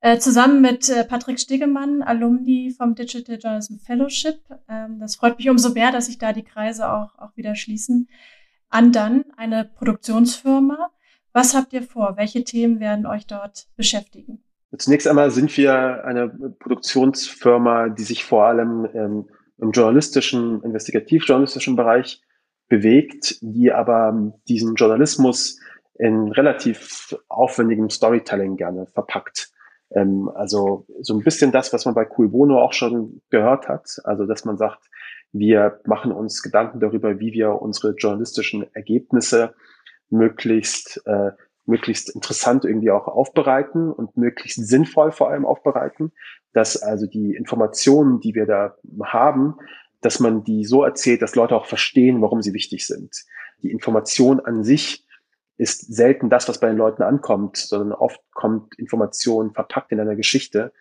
Äh, 0.00 0.18
zusammen 0.18 0.60
mit 0.60 0.88
äh, 0.88 1.04
Patrick 1.04 1.40
Stegemann, 1.40 2.02
Alumni 2.02 2.70
vom 2.70 2.94
Digital 2.94 3.38
Journalism 3.38 3.78
Fellowship. 3.78 4.40
Ähm, 4.68 5.00
das 5.00 5.16
freut 5.16 5.38
mich 5.38 5.50
umso 5.50 5.70
mehr, 5.70 5.90
dass 5.90 6.06
sich 6.06 6.18
da 6.18 6.32
die 6.32 6.44
Kreise 6.44 6.90
auch, 6.92 7.18
auch 7.18 7.36
wieder 7.36 7.56
schließen. 7.56 8.08
An 8.68 8.92
dann 8.92 9.24
eine 9.36 9.64
Produktionsfirma. 9.64 10.90
Was 11.32 11.54
habt 11.54 11.72
ihr 11.72 11.82
vor? 11.82 12.16
Welche 12.16 12.44
Themen 12.44 12.78
werden 12.78 13.06
euch 13.06 13.26
dort 13.26 13.66
beschäftigen? 13.76 14.42
Zunächst 14.78 15.06
einmal 15.06 15.30
sind 15.30 15.56
wir 15.56 16.04
eine 16.04 16.28
Produktionsfirma, 16.28 17.88
die 17.88 18.02
sich 18.02 18.24
vor 18.24 18.46
allem 18.46 18.88
ähm, 18.94 19.28
im 19.58 19.70
journalistischen, 19.70 20.62
investigativ-journalistischen 20.62 21.76
Bereich 21.76 22.22
bewegt, 22.68 23.38
die 23.40 23.72
aber 23.72 24.32
diesen 24.48 24.74
Journalismus 24.74 25.60
in 25.98 26.30
relativ 26.32 27.16
aufwendigem 27.28 27.90
Storytelling 27.90 28.56
gerne 28.56 28.86
verpackt. 28.86 29.50
Ähm, 29.90 30.28
also 30.34 30.86
so 31.00 31.14
ein 31.14 31.22
bisschen 31.22 31.52
das, 31.52 31.72
was 31.72 31.84
man 31.84 31.94
bei 31.94 32.04
Cui 32.04 32.28
Bono 32.28 32.60
auch 32.60 32.72
schon 32.72 33.22
gehört 33.30 33.68
hat. 33.68 34.00
Also 34.04 34.26
dass 34.26 34.44
man 34.44 34.58
sagt, 34.58 34.90
wir 35.32 35.80
machen 35.84 36.12
uns 36.12 36.42
Gedanken 36.42 36.80
darüber, 36.80 37.20
wie 37.20 37.32
wir 37.32 37.62
unsere 37.62 37.94
journalistischen 37.94 38.66
Ergebnisse 38.74 39.54
möglichst 40.10 41.02
äh, 41.06 41.32
möglichst 41.66 42.14
interessant 42.14 42.64
irgendwie 42.64 42.90
auch 42.90 43.08
aufbereiten 43.08 43.92
und 43.92 44.16
möglichst 44.16 44.66
sinnvoll 44.66 45.12
vor 45.12 45.30
allem 45.30 45.44
aufbereiten, 45.44 46.12
dass 46.52 46.80
also 46.80 47.06
die 47.06 47.34
Informationen, 47.34 48.20
die 48.20 48.34
wir 48.34 48.46
da 48.46 48.76
haben, 49.02 49.56
dass 50.00 50.20
man 50.20 50.44
die 50.44 50.64
so 50.64 50.84
erzählt, 50.84 51.22
dass 51.22 51.34
Leute 51.34 51.56
auch 51.56 51.66
verstehen, 51.66 52.22
warum 52.22 52.42
sie 52.42 52.54
wichtig 52.54 52.86
sind. 52.86 53.24
Die 53.62 53.70
Information 53.70 54.40
an 54.40 54.62
sich 54.62 55.06
ist 55.56 55.92
selten 55.92 56.30
das, 56.30 56.48
was 56.48 56.60
bei 56.60 56.68
den 56.68 56.76
Leuten 56.76 57.02
ankommt, 57.02 57.56
sondern 57.56 57.92
oft 57.92 58.20
kommt 58.32 58.78
Information 58.78 59.52
verpackt 59.52 59.90
in 59.90 60.00
einer 60.00 60.16
Geschichte 60.16 60.72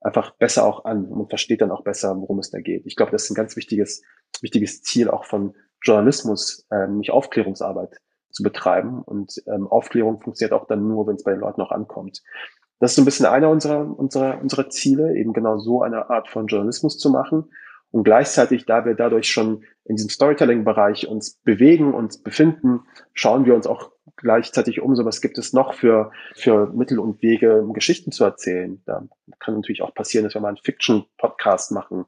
einfach 0.00 0.30
besser 0.36 0.64
auch 0.64 0.84
an 0.84 1.04
und 1.06 1.28
versteht 1.28 1.60
dann 1.60 1.70
auch 1.70 1.82
besser, 1.82 2.16
worum 2.16 2.38
es 2.38 2.50
da 2.50 2.60
geht. 2.60 2.86
Ich 2.86 2.96
glaube, 2.96 3.12
das 3.12 3.24
ist 3.24 3.30
ein 3.30 3.34
ganz 3.34 3.56
wichtiges, 3.56 4.02
wichtiges 4.40 4.82
Ziel 4.82 5.10
auch 5.10 5.24
von 5.24 5.54
Journalismus, 5.82 6.66
äh, 6.70 6.86
nicht 6.86 7.10
Aufklärungsarbeit 7.10 8.00
zu 8.30 8.42
betreiben. 8.42 9.02
Und 9.02 9.42
ähm, 9.46 9.66
Aufklärung 9.66 10.20
funktioniert 10.20 10.52
auch 10.52 10.66
dann 10.66 10.86
nur, 10.86 11.06
wenn 11.06 11.16
es 11.16 11.24
bei 11.24 11.32
den 11.32 11.40
Leuten 11.40 11.60
auch 11.60 11.70
ankommt. 11.70 12.22
Das 12.78 12.92
ist 12.92 12.96
so 12.96 13.02
ein 13.02 13.04
bisschen 13.04 13.26
einer 13.26 13.50
unserer, 13.50 13.86
unserer, 13.98 14.40
unserer 14.40 14.70
Ziele, 14.70 15.16
eben 15.16 15.32
genau 15.32 15.58
so 15.58 15.82
eine 15.82 16.08
Art 16.08 16.28
von 16.28 16.46
Journalismus 16.46 16.98
zu 16.98 17.10
machen. 17.10 17.50
Und 17.90 18.04
gleichzeitig, 18.04 18.66
da 18.66 18.84
wir 18.84 18.94
dadurch 18.94 19.28
schon 19.28 19.64
in 19.84 19.96
diesem 19.96 20.10
Storytelling-Bereich 20.10 21.08
uns 21.08 21.36
bewegen 21.42 21.92
und 21.92 22.22
befinden, 22.22 22.82
schauen 23.12 23.44
wir 23.44 23.54
uns 23.54 23.66
auch 23.66 23.90
gleichzeitig 24.16 24.80
um, 24.80 24.94
so 24.94 25.04
was 25.04 25.20
gibt 25.20 25.38
es 25.38 25.52
noch 25.52 25.74
für, 25.74 26.12
für 26.34 26.66
Mittel 26.72 26.98
und 26.98 27.22
Wege, 27.22 27.60
um 27.60 27.72
Geschichten 27.72 28.12
zu 28.12 28.24
erzählen. 28.24 28.80
Da 28.86 29.02
kann 29.40 29.54
natürlich 29.54 29.82
auch 29.82 29.94
passieren, 29.94 30.24
dass 30.24 30.34
wir 30.34 30.40
mal 30.40 30.48
einen 30.48 30.56
Fiction-Podcast 30.58 31.72
machen 31.72 32.04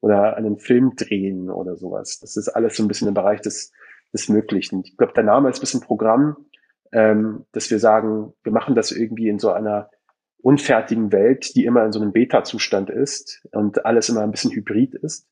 oder 0.00 0.36
einen 0.36 0.58
Film 0.58 0.94
drehen 0.96 1.50
oder 1.50 1.76
sowas. 1.76 2.20
Das 2.20 2.36
ist 2.36 2.48
alles 2.48 2.76
so 2.76 2.82
ein 2.82 2.88
bisschen 2.88 3.08
im 3.08 3.14
Bereich 3.14 3.40
des, 3.40 3.72
des 4.14 4.30
Möglichen. 4.30 4.82
Ich 4.84 4.96
glaube, 4.96 5.12
der 5.12 5.24
Name 5.24 5.50
ist 5.50 5.58
ein 5.58 5.60
bisschen 5.60 5.80
Programm, 5.80 6.36
ähm, 6.92 7.44
dass 7.52 7.70
wir 7.70 7.78
sagen, 7.78 8.32
wir 8.42 8.52
machen 8.52 8.74
das 8.74 8.92
irgendwie 8.92 9.28
in 9.28 9.38
so 9.38 9.50
einer 9.50 9.90
unfertigen 10.38 11.12
Welt, 11.12 11.54
die 11.56 11.64
immer 11.64 11.84
in 11.84 11.92
so 11.92 12.00
einem 12.00 12.12
Beta-Zustand 12.12 12.90
ist 12.90 13.46
und 13.52 13.84
alles 13.84 14.08
immer 14.08 14.22
ein 14.22 14.30
bisschen 14.30 14.52
hybrid 14.52 14.94
ist. 14.94 15.26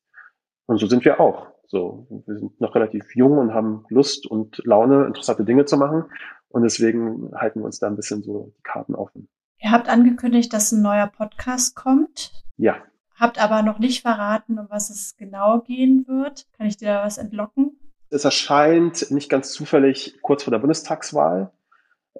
Und 0.66 0.78
so 0.78 0.86
sind 0.86 1.04
wir 1.04 1.20
auch. 1.20 1.52
So, 1.66 2.06
wir 2.26 2.38
sind 2.38 2.60
noch 2.60 2.74
relativ 2.74 3.14
jung 3.14 3.38
und 3.38 3.54
haben 3.54 3.84
Lust 3.88 4.26
und 4.26 4.60
Laune, 4.64 5.06
interessante 5.06 5.44
Dinge 5.44 5.64
zu 5.64 5.76
machen. 5.76 6.04
Und 6.48 6.62
deswegen 6.62 7.30
halten 7.34 7.60
wir 7.60 7.64
uns 7.64 7.78
da 7.78 7.86
ein 7.86 7.96
bisschen 7.96 8.22
so 8.22 8.52
die 8.58 8.62
Karten 8.62 8.94
offen. 8.94 9.28
Ihr 9.58 9.70
habt 9.70 9.88
angekündigt, 9.88 10.52
dass 10.52 10.72
ein 10.72 10.82
neuer 10.82 11.06
Podcast 11.06 11.76
kommt. 11.76 12.32
Ja. 12.56 12.76
Habt 13.14 13.42
aber 13.42 13.62
noch 13.62 13.78
nicht 13.78 14.02
verraten, 14.02 14.58
um 14.58 14.66
was 14.68 14.90
es 14.90 15.16
genau 15.16 15.60
gehen 15.60 16.06
wird. 16.08 16.46
Kann 16.52 16.66
ich 16.66 16.76
dir 16.76 16.88
da 16.88 17.04
was 17.04 17.18
entlocken? 17.18 17.78
Es 18.12 18.26
erscheint 18.26 19.10
nicht 19.10 19.30
ganz 19.30 19.52
zufällig 19.52 20.18
kurz 20.20 20.42
vor 20.42 20.50
der 20.50 20.58
Bundestagswahl. 20.58 21.50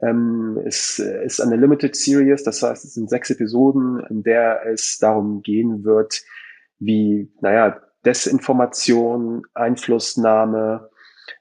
Ähm, 0.01 0.59
es 0.65 0.99
ist 0.99 1.39
eine 1.41 1.57
Limited 1.57 1.95
Series, 1.95 2.43
das 2.43 2.63
heißt, 2.63 2.87
es 2.87 2.95
sind 2.95 3.11
sechs 3.11 3.29
Episoden, 3.29 4.01
in 4.09 4.23
der 4.23 4.65
es 4.65 4.97
darum 4.99 5.43
gehen 5.43 5.85
wird, 5.85 6.23
wie, 6.79 7.31
naja, 7.43 7.79
Desinformation, 8.07 9.43
Einflussnahme, 9.53 10.89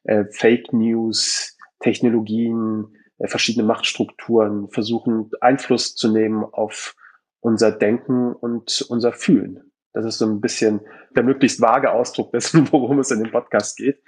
äh, 0.03 0.25
Fake 0.31 0.73
News, 0.73 1.57
Technologien, 1.79 2.93
äh, 3.19 3.27
verschiedene 3.27 3.65
Machtstrukturen 3.65 4.69
versuchen 4.69 5.31
Einfluss 5.39 5.95
zu 5.95 6.11
nehmen 6.11 6.43
auf 6.43 6.95
unser 7.39 7.71
Denken 7.71 8.33
und 8.33 8.85
unser 8.89 9.13
Fühlen. 9.13 9.70
Das 9.93 10.05
ist 10.05 10.17
so 10.17 10.25
ein 10.25 10.41
bisschen 10.41 10.81
der 11.15 11.23
möglichst 11.23 11.61
vage 11.61 11.91
Ausdruck 11.91 12.31
dessen, 12.31 12.67
worum 12.71 12.99
es 12.99 13.11
in 13.11 13.23
dem 13.23 13.31
Podcast 13.31 13.77
geht. 13.77 14.01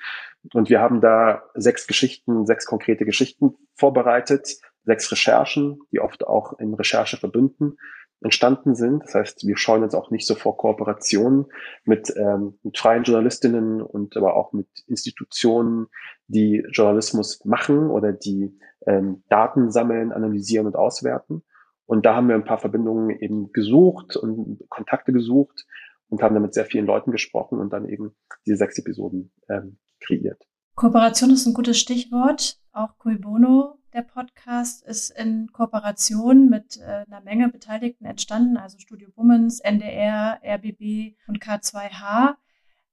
Und 0.53 0.69
wir 0.69 0.79
haben 0.79 1.01
da 1.01 1.43
sechs 1.55 1.87
Geschichten, 1.87 2.45
sechs 2.45 2.65
konkrete 2.65 3.05
Geschichten 3.05 3.55
vorbereitet, 3.75 4.57
sechs 4.85 5.11
Recherchen, 5.11 5.79
die 5.91 5.99
oft 5.99 6.25
auch 6.25 6.59
in 6.59 6.73
Rechercheverbünden 6.73 7.77
entstanden 8.21 8.75
sind. 8.75 9.03
Das 9.03 9.15
heißt, 9.15 9.47
wir 9.47 9.57
scheuen 9.57 9.83
uns 9.83 9.95
auch 9.95 10.09
nicht 10.09 10.25
so 10.25 10.35
vor 10.35 10.57
Kooperationen 10.57 11.45
mit, 11.83 12.13
ähm, 12.15 12.57
mit 12.63 12.77
freien 12.77 13.03
Journalistinnen 13.03 13.81
und 13.81 14.15
aber 14.15 14.35
auch 14.35 14.53
mit 14.53 14.67
Institutionen, 14.87 15.87
die 16.27 16.65
Journalismus 16.71 17.43
machen 17.45 17.89
oder 17.89 18.13
die 18.13 18.57
ähm, 18.87 19.23
Daten 19.29 19.71
sammeln, 19.71 20.11
analysieren 20.11 20.67
und 20.67 20.75
auswerten. 20.75 21.43
Und 21.85 22.05
da 22.05 22.15
haben 22.15 22.27
wir 22.27 22.35
ein 22.35 22.45
paar 22.45 22.59
Verbindungen 22.59 23.09
eben 23.09 23.51
gesucht 23.51 24.15
und 24.15 24.59
Kontakte 24.69 25.11
gesucht 25.11 25.65
und 26.09 26.21
haben 26.21 26.33
dann 26.33 26.43
mit 26.43 26.53
sehr 26.53 26.65
vielen 26.65 26.85
Leuten 26.85 27.11
gesprochen 27.11 27.59
und 27.59 27.71
dann 27.71 27.87
eben 27.87 28.15
diese 28.45 28.57
sechs 28.57 28.77
Episoden 28.77 29.31
ähm, 29.49 29.77
kreiert. 29.99 30.41
Kooperation 30.75 31.31
ist 31.31 31.45
ein 31.45 31.53
gutes 31.53 31.79
Stichwort. 31.79 32.57
Auch 32.71 32.97
Cui 32.97 33.17
Bono, 33.17 33.77
der 33.93 34.01
Podcast, 34.01 34.83
ist 34.83 35.11
in 35.11 35.51
Kooperation 35.51 36.49
mit 36.49 36.77
äh, 36.77 37.05
einer 37.07 37.21
Menge 37.21 37.49
Beteiligten 37.49 38.05
entstanden, 38.05 38.57
also 38.57 38.79
Studio 38.79 39.09
Bummens, 39.15 39.59
NDR, 39.59 40.39
RBB 40.43 41.15
und 41.27 41.39
K2H. 41.43 42.35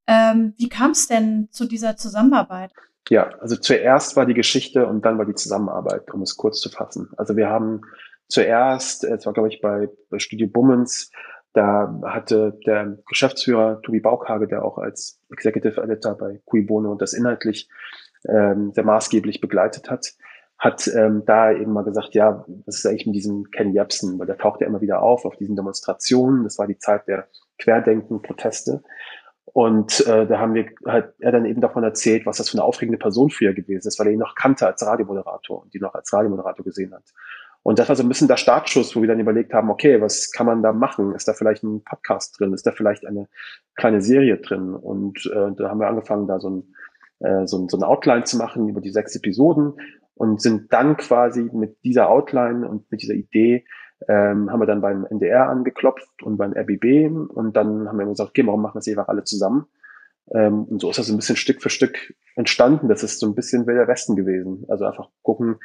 Ähm, 0.06 0.54
wie 0.59 0.68
kam 0.68 0.90
es 0.90 1.06
denn 1.06 1.49
zu 1.50 1.66
dieser 1.66 1.97
Zusammenarbeit? 1.97 2.73
Ja, 3.09 3.30
also 3.40 3.56
zuerst 3.56 4.16
war 4.16 4.26
die 4.26 4.35
Geschichte 4.35 4.87
und 4.87 5.04
dann 5.04 5.18
war 5.18 5.25
die 5.25 5.35
Zusammenarbeit, 5.35 6.12
um 6.12 6.23
es 6.23 6.37
kurz 6.37 6.61
zu 6.61 6.68
fassen. 6.68 7.09
Also 7.16 7.37
wir 7.37 7.49
haben 7.49 7.80
zuerst, 8.30 9.04
es 9.04 9.26
war 9.26 9.32
glaube 9.32 9.49
ich 9.49 9.60
bei, 9.60 9.88
bei 10.08 10.18
Studio 10.18 10.49
Bummens, 10.49 11.10
da 11.52 12.00
hatte 12.04 12.58
der 12.64 12.99
Geschäftsführer 13.08 13.82
Tobi 13.82 14.00
Baukage, 14.00 14.46
der 14.46 14.64
auch 14.64 14.78
als 14.78 15.20
Executive 15.32 15.82
Editor 15.82 16.16
bei 16.16 16.40
Cui 16.44 16.62
Bono 16.62 16.94
das 16.94 17.12
inhaltlich 17.12 17.68
ähm, 18.28 18.72
sehr 18.72 18.84
maßgeblich 18.84 19.40
begleitet 19.40 19.90
hat, 19.90 20.14
hat 20.58 20.87
ähm, 20.94 21.25
da 21.25 21.52
eben 21.52 21.72
mal 21.72 21.84
gesagt, 21.84 22.14
ja, 22.14 22.44
was 22.66 22.76
ist 22.76 22.87
eigentlich 22.87 23.06
mit 23.06 23.16
diesem 23.16 23.50
Ken 23.50 23.72
Jebsen, 23.72 24.18
weil 24.18 24.26
der 24.26 24.38
taucht 24.38 24.60
ja 24.60 24.66
immer 24.66 24.82
wieder 24.82 25.02
auf 25.02 25.25
auf 25.25 25.37
diesen 25.37 25.56
Demonstrationen. 25.56 26.44
Das 26.44 26.58
war 26.58 26.66
die 26.66 26.78
Zeit 26.78 27.08
der 27.08 27.28
Querdenken-Proteste. 27.58 28.82
Und 29.46 30.06
äh, 30.06 30.26
da 30.26 30.38
haben 30.38 30.54
wir 30.54 30.66
halt 30.87 31.14
er 31.18 31.32
dann 31.32 31.46
eben 31.46 31.60
davon 31.60 31.82
erzählt, 31.82 32.26
was 32.26 32.37
das 32.37 32.50
für 32.50 32.58
eine 32.58 32.64
aufregende 32.64 32.99
Person 32.99 33.30
früher 33.30 33.54
gewesen 33.54 33.88
ist, 33.88 33.99
weil 33.99 34.08
er 34.08 34.12
ihn 34.12 34.18
noch 34.18 34.34
kannte 34.34 34.66
als 34.66 34.87
Radiomoderator 34.87 35.62
und 35.62 35.75
die 35.75 35.80
noch 35.80 35.94
als 35.94 36.12
Radiomoderator 36.12 36.64
gesehen 36.64 36.94
hat. 36.94 37.04
Und 37.62 37.78
das 37.78 37.88
war 37.88 37.96
so 37.96 38.02
ein 38.02 38.08
bisschen 38.08 38.28
der 38.28 38.38
Startschuss, 38.38 38.96
wo 38.96 39.00
wir 39.02 39.08
dann 39.08 39.20
überlegt 39.20 39.52
haben, 39.52 39.70
okay, 39.70 40.00
was 40.00 40.30
kann 40.32 40.46
man 40.46 40.62
da 40.62 40.72
machen? 40.72 41.14
Ist 41.14 41.28
da 41.28 41.34
vielleicht 41.34 41.62
ein 41.62 41.84
Podcast 41.84 42.38
drin? 42.38 42.54
Ist 42.54 42.66
da 42.66 42.72
vielleicht 42.72 43.06
eine 43.06 43.28
kleine 43.76 44.00
Serie 44.00 44.38
drin? 44.38 44.74
Und 44.74 45.26
äh, 45.26 45.52
da 45.56 45.68
haben 45.68 45.80
wir 45.80 45.88
angefangen, 45.88 46.26
da 46.26 46.40
so 46.40 46.50
ein, 46.50 46.74
äh, 47.20 47.46
so, 47.46 47.58
ein, 47.58 47.68
so 47.68 47.76
ein 47.76 47.82
Outline 47.82 48.24
zu 48.24 48.38
machen 48.38 48.68
über 48.68 48.80
die 48.80 48.90
sechs 48.90 49.14
Episoden 49.14 49.74
und 50.14 50.40
sind 50.40 50.72
dann 50.72 50.96
quasi 50.96 51.50
mit 51.52 51.76
dieser 51.84 52.08
Outline 52.08 52.66
und 52.66 52.90
mit 52.90 53.02
dieser 53.02 53.14
Idee 53.14 53.64
ähm, 54.08 54.50
haben 54.50 54.60
wir 54.60 54.66
dann 54.66 54.80
beim 54.80 55.04
NDR 55.04 55.48
angeklopft 55.48 56.22
und 56.22 56.38
beim 56.38 56.52
RBB 56.52 57.10
und 57.28 57.54
dann 57.54 57.88
haben 57.88 57.98
wir 57.98 58.06
gesagt, 58.06 58.30
okay, 58.30 58.46
warum 58.46 58.62
machen 58.62 58.74
wir 58.74 58.80
das 58.80 58.88
einfach 58.88 59.08
alle 59.08 59.24
zusammen? 59.24 59.66
Ähm, 60.32 60.64
und 60.64 60.80
so 60.80 60.90
ist 60.90 60.98
das 60.98 61.10
ein 61.10 61.16
bisschen 61.16 61.36
Stück 61.36 61.60
für 61.60 61.70
Stück 61.70 62.14
entstanden. 62.36 62.88
Das 62.88 63.02
ist 63.02 63.18
so 63.18 63.26
ein 63.26 63.34
bisschen 63.34 63.66
Wilder 63.66 63.88
Westen 63.88 64.16
gewesen. 64.16 64.64
Also 64.68 64.84
einfach 64.84 65.08
gucken, 65.22 65.56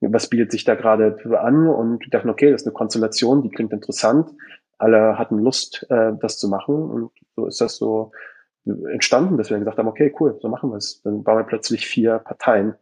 was 0.00 0.28
bietet 0.28 0.50
sich 0.50 0.64
da 0.64 0.74
gerade 0.74 1.16
an 1.40 1.68
und 1.68 2.12
dachten, 2.12 2.30
okay, 2.30 2.50
das 2.50 2.62
ist 2.62 2.66
eine 2.66 2.74
Konstellation, 2.74 3.42
die 3.42 3.50
klingt 3.50 3.72
interessant. 3.72 4.30
Alle 4.78 5.18
hatten 5.18 5.38
Lust, 5.38 5.86
äh, 5.90 6.12
das 6.20 6.38
zu 6.38 6.48
machen 6.48 6.74
und 6.74 7.10
so 7.36 7.46
ist 7.46 7.60
das 7.60 7.76
so 7.76 8.12
entstanden, 8.92 9.36
dass 9.36 9.50
wir 9.50 9.58
gesagt 9.58 9.78
haben, 9.78 9.88
okay, 9.88 10.14
cool, 10.20 10.38
so 10.40 10.48
machen 10.48 10.70
wir 10.70 10.76
es. 10.76 11.02
Dann 11.02 11.24
waren 11.24 11.38
wir 11.38 11.44
plötzlich 11.44 11.86
vier 11.86 12.18
Parteien 12.18 12.74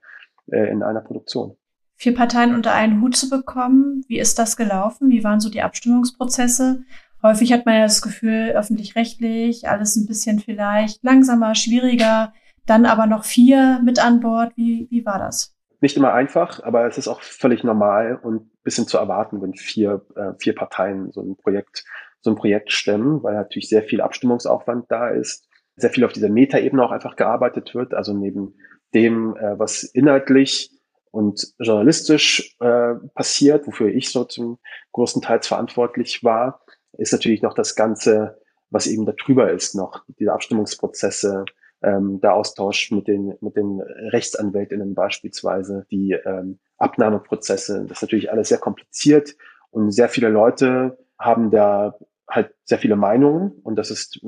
äh, 0.51 0.71
in 0.71 0.83
einer 0.83 1.01
Produktion. 1.01 1.57
Vier 1.95 2.15
Parteien 2.15 2.55
unter 2.55 2.73
einen 2.73 3.01
Hut 3.01 3.17
zu 3.17 3.29
bekommen, 3.29 4.05
wie 4.07 4.19
ist 4.19 4.39
das 4.39 4.57
gelaufen? 4.57 5.11
Wie 5.11 5.25
waren 5.25 5.41
so 5.41 5.51
die 5.51 5.63
Abstimmungsprozesse? 5.63 6.83
Häufig 7.23 7.53
hat 7.53 7.67
man 7.67 7.75
ja 7.75 7.83
das 7.83 8.03
Gefühl, 8.03 8.53
öffentlich-rechtlich, 8.55 9.69
alles 9.69 9.97
ein 9.97 10.07
bisschen 10.07 10.39
vielleicht 10.39 11.03
langsamer, 11.03 11.57
schwieriger, 11.57 12.33
dann 12.67 12.87
aber 12.87 13.07
noch 13.07 13.25
vier 13.25 13.81
mit 13.85 13.99
an 13.99 14.21
Bord. 14.21 14.53
Wie, 14.57 14.87
wie 14.91 15.05
war 15.05 15.19
das? 15.19 15.58
Nicht 15.81 15.97
immer 15.97 16.13
einfach, 16.13 16.63
aber 16.63 16.87
es 16.87 16.99
ist 16.99 17.09
auch 17.09 17.23
völlig 17.23 17.65
normal 17.65 18.19
und 18.23 18.51
bisschen 18.63 18.87
zu 18.87 18.99
erwarten, 18.99 19.41
wenn 19.41 19.55
vier, 19.55 20.05
äh, 20.17 20.33
vier 20.39 20.55
Parteien 20.55 21.13
so 21.13 21.23
ein 21.23 21.37
Projekt, 21.37 21.85
so 22.21 22.31
ein 22.31 22.37
Projekt 22.37 22.73
stemmen, 22.73 23.23
weil 23.23 23.35
natürlich 23.35 23.69
sehr 23.69 23.83
viel 23.83 24.01
Abstimmungsaufwand 24.01 24.87
da 24.91 25.09
ist, 25.09 25.47
sehr 25.77 25.91
viel 25.91 26.05
auf 26.05 26.13
dieser 26.13 26.29
Metaebene 26.29 26.83
auch 26.83 26.91
einfach 26.91 27.17
gearbeitet 27.17 27.75
wird, 27.75 27.95
also 27.95 28.13
neben 28.13 28.57
dem, 28.95 29.37
äh, 29.37 29.59
was 29.59 29.85
inhaltlich 29.85 30.73
und 31.11 31.55
journalistisch 31.59 32.57
äh, 32.61 32.95
passiert, 33.15 33.67
wofür 33.67 33.89
ich 33.89 34.11
so 34.11 34.25
zum 34.25 34.59
großen 34.93 35.23
Teils 35.23 35.47
verantwortlich 35.47 36.25
war, 36.25 36.63
ist 36.93 37.13
natürlich 37.13 37.43
noch 37.43 37.55
das 37.55 37.77
Ganze, 37.77 38.41
was 38.71 38.87
eben 38.87 39.07
darüber 39.07 39.51
ist, 39.51 39.75
noch 39.75 40.05
diese 40.19 40.33
Abstimmungsprozesse, 40.33 41.45
ähm, 41.83 42.21
der 42.21 42.35
Austausch 42.35 42.91
mit 42.91 43.09
den, 43.09 43.35
mit 43.41 43.57
den 43.57 43.81
Rechtsanwältinnen 43.81 44.95
beispielsweise, 44.95 45.87
die 45.91 46.13
ähm, 46.13 46.59
Abnahmeprozesse. 46.79 47.85
Das 47.89 47.99
ist 47.99 48.03
natürlich 48.03 48.31
alles 48.31 48.49
sehr 48.49 48.59
kompliziert 48.59 49.37
und 49.71 49.91
sehr 49.91 50.09
viele 50.09 50.29
Leute 50.29 50.99
haben 51.19 51.51
da 51.51 51.99
halt 52.29 52.55
sehr 52.65 52.79
viele 52.79 52.97
Meinungen 52.97 53.53
und 53.63 53.77
das 53.77 53.91
ist 53.91 54.21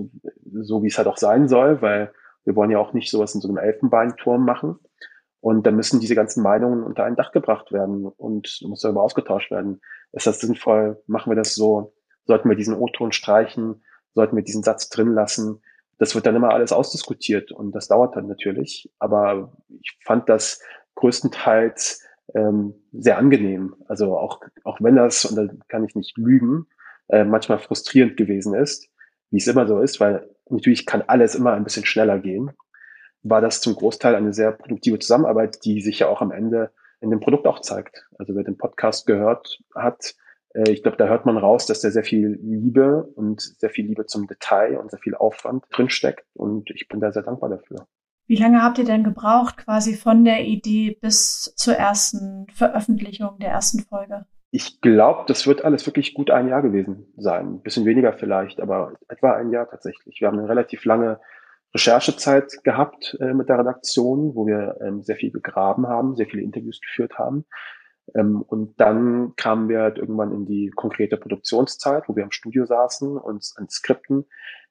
so, 0.62 0.83
wie 0.83 0.88
es 0.88 0.99
halt 0.99 1.09
auch 1.09 1.19
sein 1.19 1.49
soll, 1.49 1.83
weil 1.83 2.12
wir 2.45 2.57
wollen 2.57 2.71
ja 2.71 2.78
auch 2.78 2.92
nicht 2.92 3.11
sowas 3.11 3.35
in 3.35 3.40
so 3.40 3.49
einem 3.49 3.59
Elfenbeinturm 3.59 4.45
machen. 4.45 4.78
Und 5.40 5.66
dann 5.66 5.76
müssen 5.76 6.00
diese 6.00 6.14
ganzen 6.14 6.42
Meinungen 6.42 6.83
unter 6.83 7.04
ein 7.04 7.16
Dach 7.16 7.33
gebracht 7.33 7.73
werden 7.73 8.07
und 8.07 8.61
muss 8.62 8.80
darüber 8.80 9.02
ausgetauscht 9.02 9.50
werden. 9.50 9.80
Ist 10.12 10.26
das 10.26 10.40
sinnvoll? 10.40 11.02
Machen 11.07 11.30
wir 11.30 11.37
das 11.37 11.54
so? 11.54 11.95
Sollten 12.26 12.49
wir 12.49 12.57
diesen 12.57 12.75
O-Ton 12.75 13.12
streichen? 13.12 13.83
Sollten 14.14 14.37
wir 14.37 14.45
diesen 14.45 14.62
Satz 14.62 14.90
drin 14.90 15.14
lassen? 15.14 15.62
Das 16.00 16.14
wird 16.14 16.26
dann 16.26 16.35
immer 16.35 16.54
alles 16.54 16.73
ausdiskutiert 16.73 17.52
und 17.52 17.73
das 17.73 17.87
dauert 17.87 18.16
dann 18.16 18.26
natürlich. 18.26 18.90
Aber 18.99 19.52
ich 19.83 19.99
fand 20.02 20.30
das 20.30 20.62
größtenteils 20.95 22.02
ähm, 22.35 22.73
sehr 22.90 23.19
angenehm. 23.19 23.76
Also 23.87 24.16
auch, 24.16 24.40
auch 24.64 24.78
wenn 24.80 24.97
das, 24.97 25.26
und 25.26 25.37
da 25.37 25.52
kann 25.69 25.85
ich 25.85 25.95
nicht 25.95 26.16
lügen, 26.16 26.66
äh, 27.09 27.25
manchmal 27.25 27.59
frustrierend 27.59 28.16
gewesen 28.16 28.54
ist, 28.54 28.88
wie 29.30 29.37
es 29.37 29.47
immer 29.47 29.66
so 29.66 29.78
ist, 29.78 30.00
weil 30.00 30.26
natürlich 30.49 30.87
kann 30.87 31.02
alles 31.07 31.35
immer 31.35 31.52
ein 31.52 31.64
bisschen 31.64 31.85
schneller 31.85 32.19
gehen, 32.19 32.50
war 33.23 33.42
das 33.42 33.61
zum 33.61 33.75
Großteil 33.75 34.14
eine 34.14 34.33
sehr 34.33 34.52
produktive 34.52 34.99
Zusammenarbeit, 35.00 35.62
die 35.66 35.83
sich 35.83 35.99
ja 35.99 36.09
auch 36.09 36.23
am 36.23 36.33
Ende 36.33 36.71
in 37.02 37.11
dem 37.11 37.21
Produkt 37.21 37.47
auch 37.47 37.61
zeigt. 37.61 38.07
Also 38.19 38.35
wer 38.35 38.45
den 38.45 38.57
Podcast 38.57 39.07
gehört 39.07 39.61
hat, 39.75 40.14
ich 40.54 40.83
glaube, 40.83 40.97
da 40.97 41.07
hört 41.07 41.26
man 41.26 41.37
raus, 41.37 41.66
dass 41.66 41.80
da 41.80 41.90
sehr 41.90 42.02
viel 42.02 42.38
Liebe 42.42 43.04
und 43.14 43.40
sehr 43.40 43.71
viel 43.71 43.87
Liebe 43.87 44.07
zum 44.07 44.26
Detail 44.26 44.78
und 44.78 44.90
sehr 44.90 44.99
viel 44.99 45.14
Aufwand 45.14 45.64
drinsteckt. 45.71 46.25
Und 46.35 46.71
ich 46.71 46.88
bin 46.88 47.00
da 47.00 47.12
sehr 47.12 47.23
dankbar 47.23 47.50
dafür. 47.50 47.87
Wie 48.26 48.37
lange 48.37 48.62
habt 48.62 48.78
ihr 48.78 48.85
denn 48.85 49.04
gebraucht, 49.04 49.57
quasi 49.59 49.97
von 49.97 50.25
der 50.25 50.45
Idee 50.45 50.97
bis 51.00 51.52
zur 51.57 51.75
ersten 51.75 52.47
Veröffentlichung 52.52 53.38
der 53.40 53.50
ersten 53.50 53.80
Folge? 53.80 54.25
Ich 54.52 54.80
glaube, 54.80 55.25
das 55.26 55.47
wird 55.47 55.64
alles 55.64 55.87
wirklich 55.87 56.14
gut 56.14 56.30
ein 56.30 56.49
Jahr 56.49 56.62
gewesen 56.62 57.12
sein. 57.16 57.47
Ein 57.47 57.62
bisschen 57.62 57.87
weniger 57.87 58.12
vielleicht, 58.12 58.61
aber 58.61 58.95
etwa 59.09 59.35
ein 59.35 59.50
Jahr 59.50 59.69
tatsächlich. 59.69 60.21
Wir 60.21 60.28
haben 60.28 60.38
eine 60.38 60.49
relativ 60.49 60.85
lange 60.85 61.21
Recherchezeit 61.73 62.64
gehabt 62.64 63.16
äh, 63.21 63.33
mit 63.33 63.49
der 63.49 63.61
Redaktion, 63.61 64.35
wo 64.35 64.47
wir 64.47 64.76
ähm, 64.80 65.02
sehr 65.02 65.16
viel 65.16 65.30
gegraben 65.30 65.87
haben, 65.87 66.16
sehr 66.16 66.26
viele 66.26 66.42
Interviews 66.42 66.80
geführt 66.80 67.19
haben. 67.19 67.45
Ähm, 68.14 68.43
und 68.43 68.81
dann 68.81 69.35
kamen 69.37 69.69
wir 69.69 69.81
halt 69.81 69.99
irgendwann 69.99 70.33
in 70.33 70.47
die 70.47 70.71
konkrete 70.75 71.17
Produktionszeit, 71.17 72.09
wo 72.09 72.17
wir 72.17 72.23
im 72.23 72.33
Studio 72.33 72.67
saßen 72.67 73.17
und 73.17 73.52
an 73.57 73.69
Skripten 73.69 74.26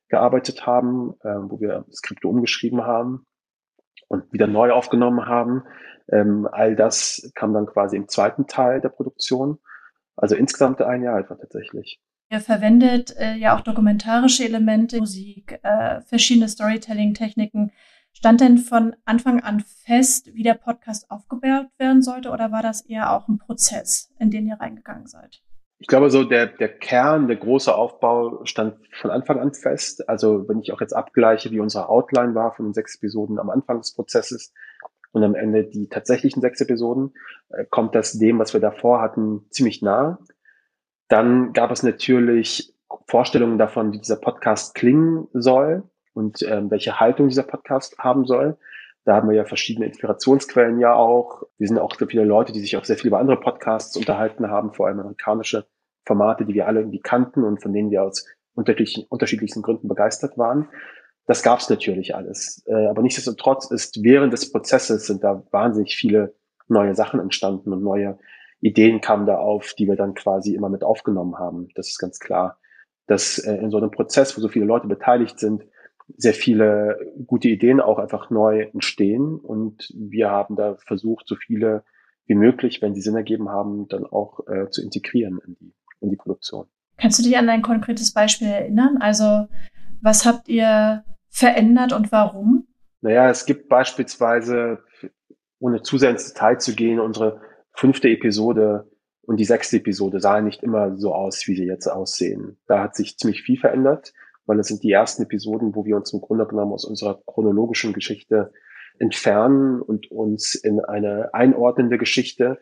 gearbeitet 0.07 0.65
haben, 0.65 1.13
äh, 1.23 1.29
wo 1.29 1.59
wir 1.59 1.85
Skripte 1.93 2.27
umgeschrieben 2.27 2.83
haben 2.83 3.25
und 4.07 4.31
wieder 4.33 4.47
neu 4.47 4.71
aufgenommen 4.71 5.25
haben. 5.27 5.63
Ähm, 6.11 6.47
all 6.51 6.75
das 6.75 7.31
kam 7.35 7.53
dann 7.53 7.67
quasi 7.67 7.95
im 7.95 8.07
zweiten 8.07 8.47
Teil 8.47 8.81
der 8.81 8.89
Produktion. 8.89 9.59
Also 10.15 10.35
insgesamt 10.35 10.81
ein 10.81 11.03
Jahr 11.03 11.19
etwa 11.19 11.35
tatsächlich. 11.35 12.01
Ihr 12.31 12.41
verwendet 12.41 13.15
äh, 13.17 13.35
ja 13.35 13.55
auch 13.55 13.61
dokumentarische 13.61 14.43
Elemente, 14.43 14.99
Musik, 14.99 15.59
äh, 15.63 16.01
verschiedene 16.01 16.47
Storytelling-Techniken. 16.47 17.71
Stand 18.13 18.41
denn 18.41 18.57
von 18.57 18.95
Anfang 19.05 19.41
an 19.41 19.63
fest, 19.85 20.33
wie 20.33 20.43
der 20.43 20.55
Podcast 20.55 21.09
aufgebaut 21.09 21.67
werden 21.77 22.01
sollte, 22.01 22.31
oder 22.31 22.51
war 22.51 22.61
das 22.61 22.81
eher 22.81 23.13
auch 23.13 23.27
ein 23.27 23.37
Prozess, 23.37 24.11
in 24.19 24.29
den 24.29 24.45
ihr 24.47 24.59
reingegangen 24.59 25.07
seid? 25.07 25.41
Ich 25.81 25.87
glaube, 25.87 26.09
so 26.09 26.25
der, 26.25 26.47
der 26.47 26.67
Kern, 26.67 27.27
der 27.27 27.37
große 27.37 27.73
Aufbau 27.73 28.43
stand 28.43 28.75
von 28.99 29.11
Anfang 29.11 29.39
an 29.39 29.53
fest. 29.53 30.09
Also 30.09 30.49
wenn 30.49 30.59
ich 30.59 30.73
auch 30.73 30.81
jetzt 30.81 30.93
abgleiche, 30.93 31.51
wie 31.51 31.61
unsere 31.61 31.87
Outline 31.87 32.35
war 32.35 32.53
von 32.53 32.65
den 32.65 32.73
sechs 32.73 32.95
Episoden 32.95 33.39
am 33.39 33.49
Anfang 33.49 33.77
des 33.77 33.95
Prozesses 33.95 34.53
und 35.13 35.23
am 35.23 35.35
Ende 35.35 35.63
die 35.63 35.87
tatsächlichen 35.87 36.41
sechs 36.41 36.59
Episoden, 36.59 37.13
äh, 37.51 37.63
kommt 37.69 37.95
das 37.95 38.19
dem, 38.19 38.39
was 38.39 38.51
wir 38.53 38.59
davor 38.59 39.01
hatten, 39.01 39.45
ziemlich 39.51 39.81
nah. 39.81 40.19
Dann 41.07 41.53
gab 41.53 41.71
es 41.71 41.81
natürlich 41.81 42.75
Vorstellungen 43.07 43.57
davon, 43.57 43.93
wie 43.93 43.99
dieser 43.99 44.17
Podcast 44.17 44.75
klingen 44.75 45.29
soll 45.31 45.89
und 46.13 46.41
ähm, 46.43 46.71
welche 46.71 46.99
Haltung 46.99 47.27
dieser 47.27 47.43
Podcast 47.43 47.97
haben 47.97 48.25
soll. 48.25 48.57
Da 49.05 49.15
haben 49.15 49.29
wir 49.29 49.35
ja 49.35 49.45
verschiedene 49.45 49.85
Inspirationsquellen 49.87 50.79
ja 50.79 50.93
auch. 50.93 51.43
Wir 51.57 51.67
sind 51.67 51.79
auch 51.79 51.95
sehr 51.95 52.07
viele 52.07 52.25
Leute, 52.25 52.51
die 52.51 52.59
sich 52.59 52.77
auch 52.77 52.85
sehr 52.85 52.97
viel 52.97 53.07
über 53.07 53.19
andere 53.19 53.39
Podcasts 53.39 53.95
unterhalten 53.95 54.49
haben, 54.49 54.73
vor 54.73 54.87
allem 54.87 54.99
amerikanische 54.99 55.65
Formate, 56.05 56.45
die 56.45 56.53
wir 56.53 56.67
alle 56.67 56.81
irgendwie 56.81 56.99
kannten 56.99 57.43
und 57.43 57.61
von 57.61 57.73
denen 57.73 57.91
wir 57.91 58.03
aus 58.03 58.25
unterschiedlichen, 58.55 59.05
unterschiedlichsten 59.09 59.61
Gründen 59.61 59.87
begeistert 59.87 60.37
waren. 60.37 60.67
Das 61.25 61.43
gab 61.43 61.59
es 61.59 61.69
natürlich 61.69 62.15
alles. 62.15 62.63
Äh, 62.67 62.87
aber 62.87 63.01
nichtsdestotrotz 63.01 63.69
ist 63.71 64.03
während 64.03 64.33
des 64.33 64.51
Prozesses 64.51 65.07
sind 65.07 65.23
da 65.23 65.43
wahnsinnig 65.51 65.95
viele 65.95 66.35
neue 66.67 66.95
Sachen 66.95 67.19
entstanden 67.19 67.71
und 67.73 67.83
neue 67.83 68.17
Ideen 68.61 69.01
kamen 69.01 69.25
da 69.25 69.37
auf, 69.37 69.73
die 69.73 69.87
wir 69.87 69.95
dann 69.95 70.13
quasi 70.13 70.53
immer 70.53 70.69
mit 70.69 70.83
aufgenommen 70.83 71.37
haben. 71.37 71.69
Das 71.75 71.87
ist 71.87 71.99
ganz 71.99 72.19
klar, 72.19 72.59
dass 73.07 73.37
äh, 73.37 73.55
in 73.55 73.71
so 73.71 73.77
einem 73.77 73.91
Prozess, 73.91 74.37
wo 74.37 74.41
so 74.41 74.49
viele 74.49 74.65
Leute 74.65 74.87
beteiligt 74.87 75.39
sind, 75.39 75.65
sehr 76.17 76.33
viele 76.33 77.13
gute 77.25 77.47
Ideen 77.47 77.81
auch 77.81 77.99
einfach 77.99 78.29
neu 78.29 78.61
entstehen. 78.73 79.37
Und 79.37 79.91
wir 79.95 80.29
haben 80.29 80.55
da 80.55 80.75
versucht, 80.85 81.27
so 81.27 81.35
viele 81.35 81.83
wie 82.25 82.35
möglich, 82.35 82.81
wenn 82.81 82.93
sie 82.93 83.01
Sinn 83.01 83.15
ergeben 83.15 83.49
haben, 83.49 83.87
dann 83.87 84.05
auch 84.05 84.47
äh, 84.47 84.69
zu 84.69 84.83
integrieren 84.83 85.39
in 85.45 85.55
die, 85.55 85.73
in 86.01 86.09
die 86.09 86.15
Produktion. 86.15 86.67
Kannst 86.97 87.19
du 87.19 87.23
dich 87.23 87.37
an 87.37 87.49
ein 87.49 87.61
konkretes 87.61 88.13
Beispiel 88.13 88.47
erinnern? 88.47 88.97
Also 88.99 89.47
was 90.01 90.25
habt 90.25 90.47
ihr 90.47 91.03
verändert 91.29 91.93
und 91.93 92.11
warum? 92.11 92.67
Naja, 93.01 93.29
es 93.29 93.45
gibt 93.45 93.69
beispielsweise, 93.69 94.79
ohne 95.59 95.81
zu 95.81 95.97
sehr 95.97 96.11
ins 96.11 96.33
Detail 96.33 96.59
zu 96.59 96.75
gehen, 96.75 96.99
unsere 96.99 97.41
fünfte 97.73 98.09
Episode 98.09 98.89
und 99.21 99.37
die 99.37 99.45
sechste 99.45 99.77
Episode 99.77 100.19
sahen 100.19 100.45
nicht 100.45 100.63
immer 100.63 100.97
so 100.97 101.13
aus, 101.13 101.47
wie 101.47 101.55
sie 101.55 101.65
jetzt 101.65 101.87
aussehen. 101.87 102.57
Da 102.67 102.83
hat 102.83 102.95
sich 102.95 103.17
ziemlich 103.17 103.43
viel 103.43 103.57
verändert 103.57 104.13
weil 104.49 104.59
es 104.59 104.67
sind 104.67 104.81
die 104.81 104.91
ersten 104.91 105.21
Episoden, 105.21 105.75
wo 105.75 105.85
wir 105.85 105.95
uns 105.95 106.11
im 106.11 106.21
Grunde 106.21 106.47
genommen 106.47 106.73
aus 106.73 106.83
unserer 106.83 107.21
chronologischen 107.27 107.93
Geschichte 107.93 108.51
entfernen 108.97 109.79
und 109.79 110.09
uns 110.09 110.55
in 110.55 110.79
eine 110.79 111.35
einordnende 111.35 111.99
Geschichte 111.99 112.57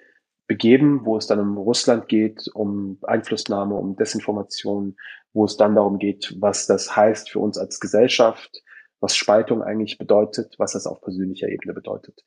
begeben, 0.48 1.06
wo 1.06 1.16
es 1.16 1.28
dann 1.28 1.40
um 1.40 1.58
Russland 1.58 2.10
geht, 2.10 2.50
um 2.54 3.00
Einflussnahme, 3.04 3.76
um 3.76 3.96
Desinformation, 3.96 4.98
wo 5.32 5.46
es 5.46 5.56
dann 5.56 5.76
darum 5.76 5.98
geht, 5.98 6.36
was 6.42 6.68
das 6.68 6.94
heißt 6.94 7.30
für 7.30 7.40
uns 7.40 7.58
als 7.58 7.80
Gesellschaft, 7.80 8.62
was 9.00 9.16
Spaltung 9.16 9.64
eigentlich 9.64 9.98
bedeutet, 9.98 10.56
was 10.58 10.74
das 10.74 10.88
auf 10.88 11.00
persönlicher 11.00 11.48
Ebene 11.48 11.74
bedeutet. 11.74 12.22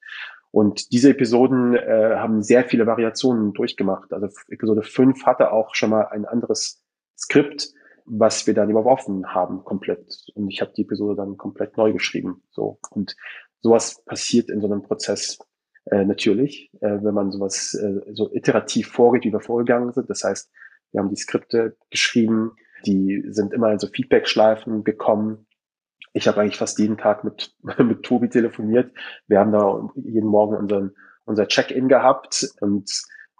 Und 0.53 0.91
diese 0.91 1.11
Episoden 1.11 1.75
äh, 1.75 2.15
haben 2.17 2.43
sehr 2.43 2.65
viele 2.65 2.87
Variationen 2.87 3.53
durchgemacht. 3.53 4.11
Also 4.15 4.29
Episode 4.49 4.83
5 4.83 5.27
hatte 5.27 5.53
auch 5.53 5.75
schon 5.75 5.91
mal 5.91 6.05
ein 6.05 6.25
anderes 6.25 6.83
Skript, 7.19 7.75
was 8.11 8.47
wir 8.47 8.55
dann 8.55 8.71
überworfen 8.71 9.33
haben 9.33 9.63
komplett. 9.65 10.27
Und 10.35 10.49
ich 10.51 10.61
habe 10.61 10.73
die 10.77 10.83
Episode 10.83 11.17
dann 11.17 11.37
komplett 11.37 11.77
neu 11.77 11.93
geschrieben. 11.93 12.43
So 12.51 12.79
und 12.91 13.17
sowas 13.61 14.03
passiert 14.05 14.51
in 14.51 14.61
so 14.61 14.67
einem 14.67 14.83
Prozess 14.83 15.39
äh, 15.87 16.05
natürlich, 16.05 16.71
äh, 16.81 16.99
wenn 17.03 17.15
man 17.15 17.31
sowas 17.31 17.75
äh, 17.75 18.01
so 18.13 18.33
iterativ 18.33 18.89
vorgeht, 18.89 19.25
wie 19.25 19.33
wir 19.33 19.41
vorgegangen 19.41 19.93
sind. 19.93 20.11
Das 20.11 20.25
heißt, 20.25 20.51
wir 20.93 21.01
haben 21.01 21.11
die 21.11 21.21
Skripte 21.21 21.77
geschrieben, 21.91 22.57
die 22.85 23.23
sind 23.29 23.53
immer 23.53 23.71
in 23.73 23.79
so 23.79 23.87
Feedback-Schleifen 23.87 24.83
gekommen. 24.83 25.47
Ich 26.13 26.27
habe 26.27 26.41
eigentlich 26.41 26.57
fast 26.57 26.79
jeden 26.81 26.99
Tag 26.99 27.23
mit, 27.23 27.55
mit 27.79 28.03
Tobi 28.03 28.29
telefoniert. 28.29 28.93
Wir 29.29 29.39
haben 29.39 29.53
da 29.53 29.89
jeden 29.95 30.29
Morgen 30.29 30.57
unseren, 30.57 30.97
unser 31.27 31.47
Check-in 31.47 31.89
gehabt 31.89 32.49
und 32.61 32.91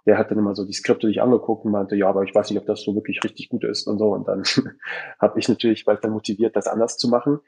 der 0.05 0.17
hat 0.17 0.31
dann 0.31 0.39
immer 0.39 0.55
so 0.55 0.65
die 0.65 0.73
Skripte 0.73 1.07
sich 1.07 1.21
angeguckt 1.21 1.65
und 1.65 1.71
meinte, 1.71 1.95
ja, 1.95 2.07
aber 2.07 2.23
ich 2.23 2.33
weiß 2.33 2.49
nicht, 2.49 2.59
ob 2.59 2.65
das 2.65 2.81
so 2.81 2.95
wirklich 2.95 3.23
richtig 3.23 3.49
gut 3.49 3.63
ist 3.63 3.87
und 3.87 3.99
so. 3.99 4.13
Und 4.13 4.27
dann 4.27 4.43
habe 5.19 5.39
ich 5.39 5.47
natürlich, 5.47 5.85
weil 5.85 5.97
dann 5.97 6.11
motiviert, 6.11 6.55
das 6.55 6.67
anders 6.67 6.97
zu 6.97 7.07
machen. 7.09 7.39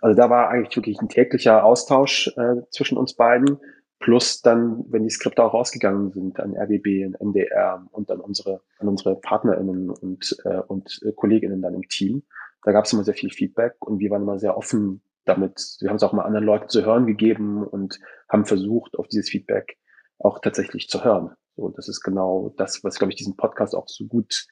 Also 0.00 0.16
da 0.16 0.28
war 0.28 0.48
eigentlich 0.48 0.76
wirklich 0.76 1.00
ein 1.00 1.08
täglicher 1.08 1.64
Austausch 1.64 2.32
äh, 2.36 2.62
zwischen 2.70 2.98
uns 2.98 3.14
beiden. 3.14 3.58
Plus 4.00 4.42
dann, 4.42 4.84
wenn 4.88 5.04
die 5.04 5.10
Skripte 5.10 5.44
auch 5.44 5.54
rausgegangen 5.54 6.10
sind 6.10 6.40
an 6.40 6.56
RBB, 6.56 7.04
an 7.06 7.14
NDR 7.14 7.86
und 7.92 8.10
dann 8.10 8.18
unsere, 8.18 8.60
an 8.78 8.88
unsere 8.88 9.14
PartnerInnen 9.14 9.90
und, 9.90 10.36
äh, 10.44 10.58
und 10.58 11.00
äh, 11.04 11.12
KollegInnen 11.12 11.62
dann 11.62 11.74
im 11.74 11.88
Team. 11.88 12.24
Da 12.64 12.72
gab 12.72 12.84
es 12.84 12.92
immer 12.92 13.04
sehr 13.04 13.14
viel 13.14 13.30
Feedback 13.30 13.74
und 13.78 14.00
wir 14.00 14.10
waren 14.10 14.22
immer 14.22 14.40
sehr 14.40 14.56
offen 14.56 15.02
damit. 15.24 15.76
Wir 15.80 15.88
haben 15.88 15.96
es 15.96 16.02
auch 16.02 16.12
mal 16.12 16.24
anderen 16.24 16.46
Leuten 16.46 16.68
zu 16.68 16.84
hören 16.84 17.06
gegeben 17.06 17.64
und 17.64 18.00
haben 18.28 18.44
versucht, 18.44 18.98
auf 18.98 19.06
dieses 19.06 19.28
Feedback 19.28 19.78
auch 20.18 20.40
tatsächlich 20.40 20.88
zu 20.88 21.04
hören. 21.04 21.36
So, 21.56 21.68
das 21.68 21.88
ist 21.88 22.02
genau 22.02 22.54
das, 22.56 22.82
was, 22.82 22.98
glaube 22.98 23.12
ich, 23.12 23.16
diesen 23.16 23.36
Podcast 23.36 23.74
auch 23.74 23.88
so 23.88 24.06
gut 24.06 24.46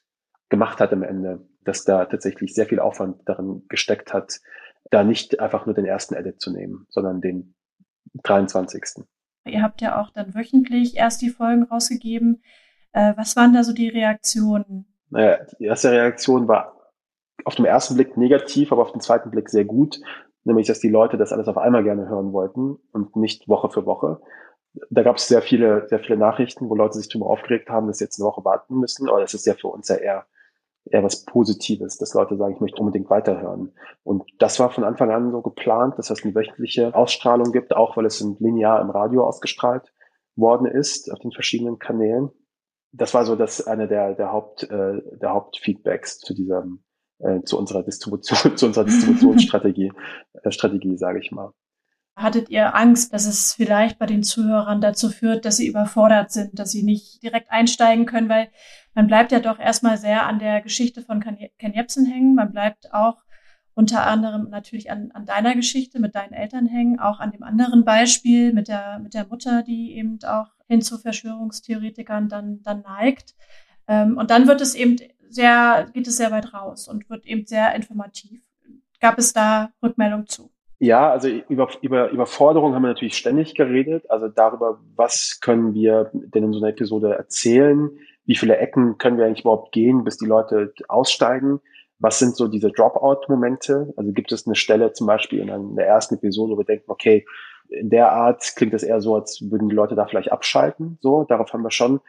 gemacht 0.49 0.79
hat 0.79 0.93
am 0.93 1.03
Ende, 1.03 1.47
dass 1.63 1.83
da 1.83 2.05
tatsächlich 2.05 2.53
sehr 2.53 2.67
viel 2.67 2.79
Aufwand 2.79 3.21
darin 3.25 3.63
gesteckt 3.69 4.13
hat, 4.13 4.39
da 4.91 5.03
nicht 5.03 5.39
einfach 5.39 5.65
nur 5.65 5.73
den 5.73 5.85
ersten 5.85 6.15
Edit 6.15 6.41
zu 6.41 6.51
nehmen, 6.51 6.85
sondern 6.89 7.21
den 7.21 7.55
23. 8.23 9.05
Ihr 9.45 9.63
habt 9.63 9.81
ja 9.81 9.99
auch 9.99 10.11
dann 10.11 10.35
wöchentlich 10.35 10.97
erst 10.97 11.21
die 11.21 11.29
Folgen 11.29 11.63
rausgegeben. 11.63 12.43
Äh, 12.91 13.13
was 13.15 13.35
waren 13.35 13.53
da 13.53 13.63
so 13.63 13.73
die 13.73 13.89
Reaktionen? 13.89 14.85
Naja, 15.09 15.39
die 15.59 15.65
erste 15.65 15.91
Reaktion 15.91 16.47
war 16.47 16.91
auf 17.45 17.55
den 17.55 17.65
ersten 17.65 17.95
Blick 17.95 18.17
negativ, 18.17 18.71
aber 18.71 18.83
auf 18.83 18.91
den 18.91 19.01
zweiten 19.01 19.31
Blick 19.31 19.49
sehr 19.49 19.65
gut. 19.65 19.99
Nämlich, 20.43 20.67
dass 20.67 20.79
die 20.79 20.89
Leute 20.89 21.17
das 21.17 21.31
alles 21.31 21.47
auf 21.47 21.57
einmal 21.57 21.83
gerne 21.83 22.07
hören 22.07 22.33
wollten 22.33 22.77
und 22.91 23.15
nicht 23.15 23.47
Woche 23.47 23.69
für 23.69 23.85
Woche 23.85 24.21
da 24.89 25.03
gab 25.03 25.17
es 25.17 25.27
sehr 25.27 25.41
viele, 25.41 25.87
sehr 25.89 25.99
viele 25.99 26.17
Nachrichten, 26.17 26.69
wo 26.69 26.75
Leute 26.75 26.97
sich 26.97 27.09
darüber 27.09 27.29
aufgeregt 27.29 27.69
haben, 27.69 27.87
dass 27.87 27.97
sie 27.97 28.05
jetzt 28.05 28.19
eine 28.19 28.27
Woche 28.27 28.45
warten 28.45 28.79
müssen. 28.79 29.09
Aber 29.09 29.19
das 29.19 29.33
ist 29.33 29.45
ja 29.45 29.53
für 29.53 29.67
uns 29.67 29.89
ja 29.89 29.95
eher, 29.95 30.25
eher 30.85 31.03
was 31.03 31.25
Positives, 31.25 31.97
dass 31.97 32.13
Leute 32.13 32.37
sagen, 32.37 32.53
ich 32.53 32.61
möchte 32.61 32.79
unbedingt 32.79 33.09
weiterhören. 33.09 33.73
Und 34.03 34.23
das 34.39 34.59
war 34.59 34.71
von 34.71 34.83
Anfang 34.83 35.11
an 35.11 35.31
so 35.31 35.41
geplant, 35.41 35.97
dass 35.97 36.09
es 36.09 36.23
eine 36.23 36.33
wöchentliche 36.33 36.95
Ausstrahlung 36.95 37.51
gibt, 37.51 37.75
auch 37.75 37.97
weil 37.97 38.05
es 38.05 38.21
in 38.21 38.37
linear 38.39 38.81
im 38.81 38.89
Radio 38.89 39.25
ausgestrahlt 39.25 39.93
worden 40.35 40.67
ist, 40.67 41.11
auf 41.11 41.19
den 41.19 41.31
verschiedenen 41.31 41.77
Kanälen. 41.77 42.29
Das 42.93 43.13
war 43.13 43.25
so 43.25 43.35
das 43.35 43.67
eine 43.67 43.87
der, 43.87 44.15
der 44.15 44.31
Haupt, 44.31 44.63
äh, 44.63 45.01
der 45.21 45.33
Hauptfeedbacks 45.33 46.19
zu 46.19 46.33
dieser, 46.33 46.65
äh, 47.19 47.41
zu 47.43 47.57
unserer 47.57 47.83
Distribution, 47.83 48.55
zu 48.57 48.67
unserer 48.67 48.85
Distributionsstrategie, 48.85 49.91
äh, 50.43 50.51
Strategie, 50.51 50.97
sage 50.97 51.19
ich 51.19 51.31
mal. 51.31 51.51
Hattet 52.15 52.49
ihr 52.49 52.75
Angst, 52.75 53.13
dass 53.13 53.25
es 53.25 53.53
vielleicht 53.53 53.97
bei 53.97 54.05
den 54.05 54.23
Zuhörern 54.23 54.81
dazu 54.81 55.09
führt, 55.09 55.45
dass 55.45 55.57
sie 55.57 55.67
überfordert 55.67 56.31
sind, 56.31 56.59
dass 56.59 56.71
sie 56.71 56.83
nicht 56.83 57.23
direkt 57.23 57.49
einsteigen 57.51 58.05
können, 58.05 58.29
weil 58.29 58.49
man 58.93 59.07
bleibt 59.07 59.31
ja 59.31 59.39
doch 59.39 59.59
erstmal 59.59 59.97
sehr 59.97 60.25
an 60.25 60.39
der 60.39 60.61
Geschichte 60.61 61.01
von 61.01 61.21
Ken 61.21 61.73
Jebsen 61.73 62.05
hängen. 62.05 62.35
Man 62.35 62.51
bleibt 62.51 62.93
auch 62.93 63.23
unter 63.73 64.05
anderem 64.05 64.49
natürlich 64.49 64.91
an, 64.91 65.11
an 65.11 65.25
deiner 65.25 65.55
Geschichte 65.55 65.99
mit 65.99 66.15
deinen 66.15 66.33
Eltern 66.33 66.67
hängen, 66.67 66.99
auch 66.99 67.19
an 67.19 67.31
dem 67.31 67.43
anderen 67.43 67.85
Beispiel 67.85 68.53
mit 68.53 68.67
der, 68.67 68.99
mit 68.99 69.13
der 69.13 69.27
Mutter, 69.27 69.63
die 69.63 69.95
eben 69.95 70.19
auch 70.25 70.47
hin 70.67 70.81
zu 70.81 70.97
Verschwörungstheoretikern 70.97 72.27
dann, 72.27 72.61
dann 72.63 72.81
neigt. 72.81 73.33
Ähm, 73.87 74.17
und 74.17 74.29
dann 74.29 74.47
wird 74.47 74.61
es 74.61 74.75
eben 74.75 74.97
sehr, 75.29 75.89
geht 75.93 76.07
es 76.07 76.17
sehr 76.17 76.31
weit 76.31 76.53
raus 76.53 76.87
und 76.87 77.09
wird 77.09 77.25
eben 77.25 77.45
sehr 77.45 77.73
informativ. 77.73 78.41
Gab 78.99 79.17
es 79.17 79.33
da 79.33 79.71
Rückmeldung 79.81 80.27
zu? 80.27 80.51
Ja, 80.83 81.11
also 81.11 81.27
über, 81.27 81.69
über 81.81 82.09
Überforderung 82.09 82.73
haben 82.73 82.81
wir 82.81 82.87
natürlich 82.87 83.15
ständig 83.15 83.53
geredet. 83.53 84.09
Also 84.09 84.29
darüber, 84.29 84.79
was 84.95 85.37
können 85.39 85.75
wir 85.75 86.09
denn 86.11 86.45
in 86.45 86.53
so 86.53 86.57
einer 86.57 86.69
Episode 86.69 87.13
erzählen? 87.13 87.91
Wie 88.25 88.35
viele 88.35 88.57
Ecken 88.57 88.97
können 88.97 89.19
wir 89.19 89.27
eigentlich 89.27 89.41
überhaupt 89.41 89.73
gehen, 89.73 90.03
bis 90.03 90.17
die 90.17 90.25
Leute 90.25 90.73
aussteigen? 90.87 91.59
Was 91.99 92.17
sind 92.17 92.35
so 92.35 92.47
diese 92.47 92.71
Dropout-Momente? 92.71 93.93
Also 93.95 94.11
gibt 94.11 94.31
es 94.31 94.47
eine 94.47 94.55
Stelle 94.55 94.91
zum 94.93 95.05
Beispiel 95.05 95.47
in 95.47 95.75
der 95.75 95.85
ersten 95.85 96.15
Episode, 96.15 96.53
wo 96.53 96.57
wir 96.57 96.65
denken, 96.65 96.89
okay, 96.89 97.27
in 97.69 97.91
der 97.91 98.11
Art 98.11 98.41
klingt 98.55 98.73
es 98.73 98.81
eher 98.81 99.01
so, 99.01 99.13
als 99.13 99.39
würden 99.51 99.69
die 99.69 99.75
Leute 99.75 99.93
da 99.93 100.07
vielleicht 100.07 100.31
abschalten. 100.31 100.97
So, 100.99 101.25
darauf 101.25 101.53
haben 101.53 101.61
wir 101.61 101.69
schon 101.69 102.01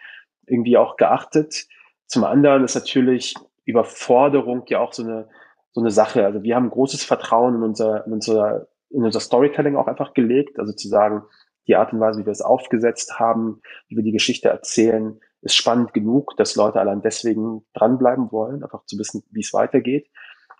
irgendwie 0.46 0.78
auch 0.78 0.96
geachtet. 0.96 1.66
Zum 2.06 2.24
anderen 2.24 2.64
ist 2.64 2.74
natürlich 2.74 3.34
Überforderung 3.66 4.64
ja 4.68 4.80
auch 4.80 4.94
so 4.94 5.02
eine 5.02 5.28
so 5.72 5.80
eine 5.80 5.90
Sache. 5.90 6.24
Also 6.24 6.42
wir 6.42 6.54
haben 6.54 6.70
großes 6.70 7.04
Vertrauen 7.04 7.56
in 7.56 7.62
unser, 7.62 8.06
in 8.06 8.12
unser, 8.12 8.68
in 8.90 9.04
unser 9.04 9.20
Storytelling 9.20 9.76
auch 9.76 9.86
einfach 9.86 10.14
gelegt. 10.14 10.58
Also 10.58 10.72
zu 10.72 10.88
sagen, 10.88 11.22
die 11.66 11.76
Art 11.76 11.92
und 11.92 12.00
Weise, 12.00 12.20
wie 12.20 12.26
wir 12.26 12.32
es 12.32 12.42
aufgesetzt 12.42 13.18
haben, 13.18 13.60
wie 13.88 13.96
wir 13.96 14.02
die 14.02 14.12
Geschichte 14.12 14.48
erzählen, 14.48 15.18
ist 15.42 15.56
spannend 15.56 15.92
genug, 15.92 16.36
dass 16.36 16.56
Leute 16.56 16.80
allein 16.80 17.02
deswegen 17.02 17.64
dranbleiben 17.74 18.30
wollen, 18.30 18.62
einfach 18.62 18.84
zu 18.86 18.98
wissen, 18.98 19.24
wie 19.30 19.40
es 19.40 19.52
weitergeht. 19.52 20.08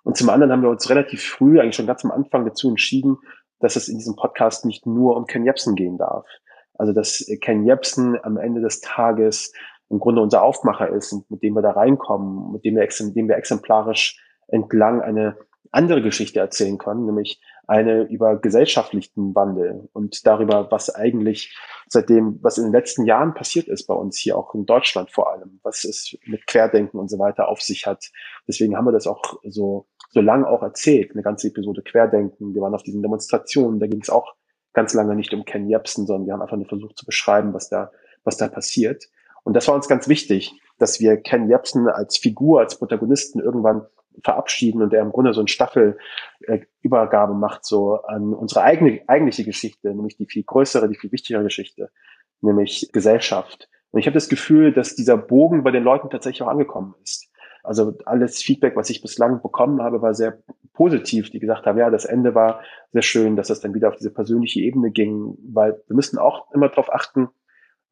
Und 0.03 0.17
zum 0.17 0.31
anderen 0.31 0.51
haben 0.53 0.63
wir 0.63 0.71
uns 0.71 0.91
relativ 0.91 1.23
früh, 1.25 1.61
eigentlich 1.61 1.77
schon 1.77 1.87
ganz 1.87 2.05
am 2.05 2.11
Anfang 2.11 2.45
dazu 2.45 2.69
entschieden, 2.69 3.19
dass 3.61 3.77
es 3.77 3.89
in 3.89 3.99
diesem 3.99 4.17
Podcast 4.17 4.65
nicht 4.65 4.87
nur 4.87 5.17
um 5.17 5.27
Ken 5.27 5.45
Jebsen 5.45 5.77
gehen 5.77 5.99
darf. 5.99 6.27
Also 6.75 6.93
dass 6.93 7.25
Ken 7.41 7.65
Jebsen 7.65 8.19
am 8.25 8.37
Ende 8.37 8.61
des 8.61 8.81
Tages 8.81 9.53
im 9.89 10.01
Grunde 10.01 10.23
unser 10.23 10.43
Aufmacher 10.43 10.89
ist 10.89 11.13
und 11.13 11.31
mit 11.31 11.43
dem 11.43 11.55
wir 11.55 11.63
da 11.63 11.73
reinkommen, 11.73 12.51
mit 12.53 12.65
dem 12.65 12.75
wir, 12.75 12.83
mit 12.83 13.17
dem 13.17 13.29
wir 13.29 13.37
exemplarisch 13.37 14.19
entlang 14.53 15.01
eine 15.01 15.37
andere 15.73 16.03
Geschichte 16.03 16.39
erzählen 16.39 16.79
können, 16.79 17.07
nämlich 17.07 17.41
eine 17.67 18.03
über 18.03 18.37
gesellschaftlichen 18.37 19.35
Wandel 19.35 19.89
und 19.93 20.27
darüber, 20.27 20.71
was 20.71 20.95
eigentlich 20.95 21.57
seitdem, 21.89 22.39
was 22.43 22.59
in 22.59 22.65
den 22.65 22.73
letzten 22.73 23.07
Jahren 23.07 23.35
passiert 23.35 23.69
ist 23.69 23.87
bei 23.87 23.95
uns 23.95 24.19
hier 24.19 24.37
auch 24.37 24.55
in 24.55 24.67
Deutschland 24.67 25.11
vor 25.11 25.33
allem, 25.33 25.61
was 25.63 25.85
es 25.85 26.17
mit 26.27 26.47
Querdenken 26.47 26.99
und 26.99 27.09
so 27.09 27.19
weiter 27.19 27.49
auf 27.49 27.63
sich 27.63 27.87
hat. 27.87 28.11
Deswegen 28.47 28.77
haben 28.77 28.85
wir 28.85 28.93
das 28.93 29.07
auch 29.07 29.23
so, 29.45 29.87
so 30.11 30.21
lang 30.21 30.45
auch 30.45 30.63
erzählt, 30.63 31.13
eine 31.13 31.23
ganze 31.23 31.49
Episode 31.49 31.83
Querdenken. 31.83 32.55
Wir 32.55 32.61
waren 32.61 32.75
auf 32.75 32.83
diesen 32.83 33.03
Demonstrationen, 33.03 33.81
da 33.81 33.87
ging 33.87 34.03
es 34.03 34.11
auch 34.11 34.35
ganz 34.75 34.93
lange 34.93 35.15
nicht 35.15 35.33
um 35.33 35.45
Ken 35.45 35.69
Jebsen, 35.69 36.07
sondern 36.07 36.27
wir 36.27 36.35
haben 36.35 36.43
einfach 36.43 36.57
nur 36.57 36.69
versucht 36.69 36.99
zu 36.99 37.07
beschreiben, 37.07 37.55
was 37.55 37.71
da, 37.71 37.91
was 38.25 38.37
da 38.37 38.49
passiert. 38.49 39.05
Und 39.45 39.55
das 39.55 39.67
war 39.69 39.75
uns 39.75 39.89
ganz 39.89 40.09
wichtig, 40.09 40.53
dass 40.79 41.01
wir 41.01 41.17
Ken 41.17 41.49
Jebsen 41.49 41.89
als 41.89 42.19
Figur, 42.19 42.61
als 42.61 42.79
Protagonisten 42.79 43.41
irgendwann 43.41 43.87
verabschieden 44.23 44.83
und 44.83 44.93
der 44.93 45.03
im 45.03 45.13
Grunde 45.13 45.33
so 45.33 45.41
eine 45.41 45.49
Staffelübergabe 45.49 47.35
macht 47.35 47.65
so 47.65 47.97
an 48.03 48.35
unsere 48.35 48.63
eigene 48.63 49.01
eigentliche 49.07 49.45
Geschichte, 49.45 49.89
nämlich 49.89 50.17
die 50.17 50.27
viel 50.27 50.45
größere, 50.45 50.89
die 50.89 50.97
viel 50.97 51.13
wichtigere 51.13 51.43
Geschichte, 51.43 51.91
nämlich 52.41 52.91
Gesellschaft. 52.93 53.69
Und 53.91 54.01
ich 54.01 54.07
habe 54.07 54.15
das 54.15 54.29
Gefühl, 54.29 54.73
dass 54.73 54.95
dieser 54.95 55.17
Bogen 55.17 55.63
bei 55.65 55.71
den 55.71 55.85
Leuten 55.85 56.11
tatsächlich 56.11 56.43
auch 56.43 56.49
angekommen 56.49 56.95
ist. 57.03 57.31
Also 57.63 57.97
alles 58.07 58.43
Feedback, 58.43 58.75
was 58.75 58.91
ich 58.91 59.03
bislang 59.03 59.41
bekommen 59.41 59.83
habe, 59.83 60.03
war 60.03 60.15
sehr 60.15 60.43
positiv, 60.73 61.31
die 61.31 61.39
gesagt 61.39 61.67
haben, 61.67 61.79
ja, 61.79 61.91
das 61.91 62.05
Ende 62.05 62.35
war 62.35 62.61
sehr 62.93 63.03
schön, 63.03 63.37
dass 63.37 63.49
das 63.49 63.61
dann 63.61 63.75
wieder 63.75 63.89
auf 63.89 63.97
diese 63.97 64.13
persönliche 64.13 64.61
Ebene 64.61 64.91
ging, 64.91 65.37
weil 65.53 65.81
wir 65.87 65.95
müssen 65.95 66.19
auch 66.19 66.51
immer 66.53 66.69
darauf 66.69 66.93
achten, 66.93 67.29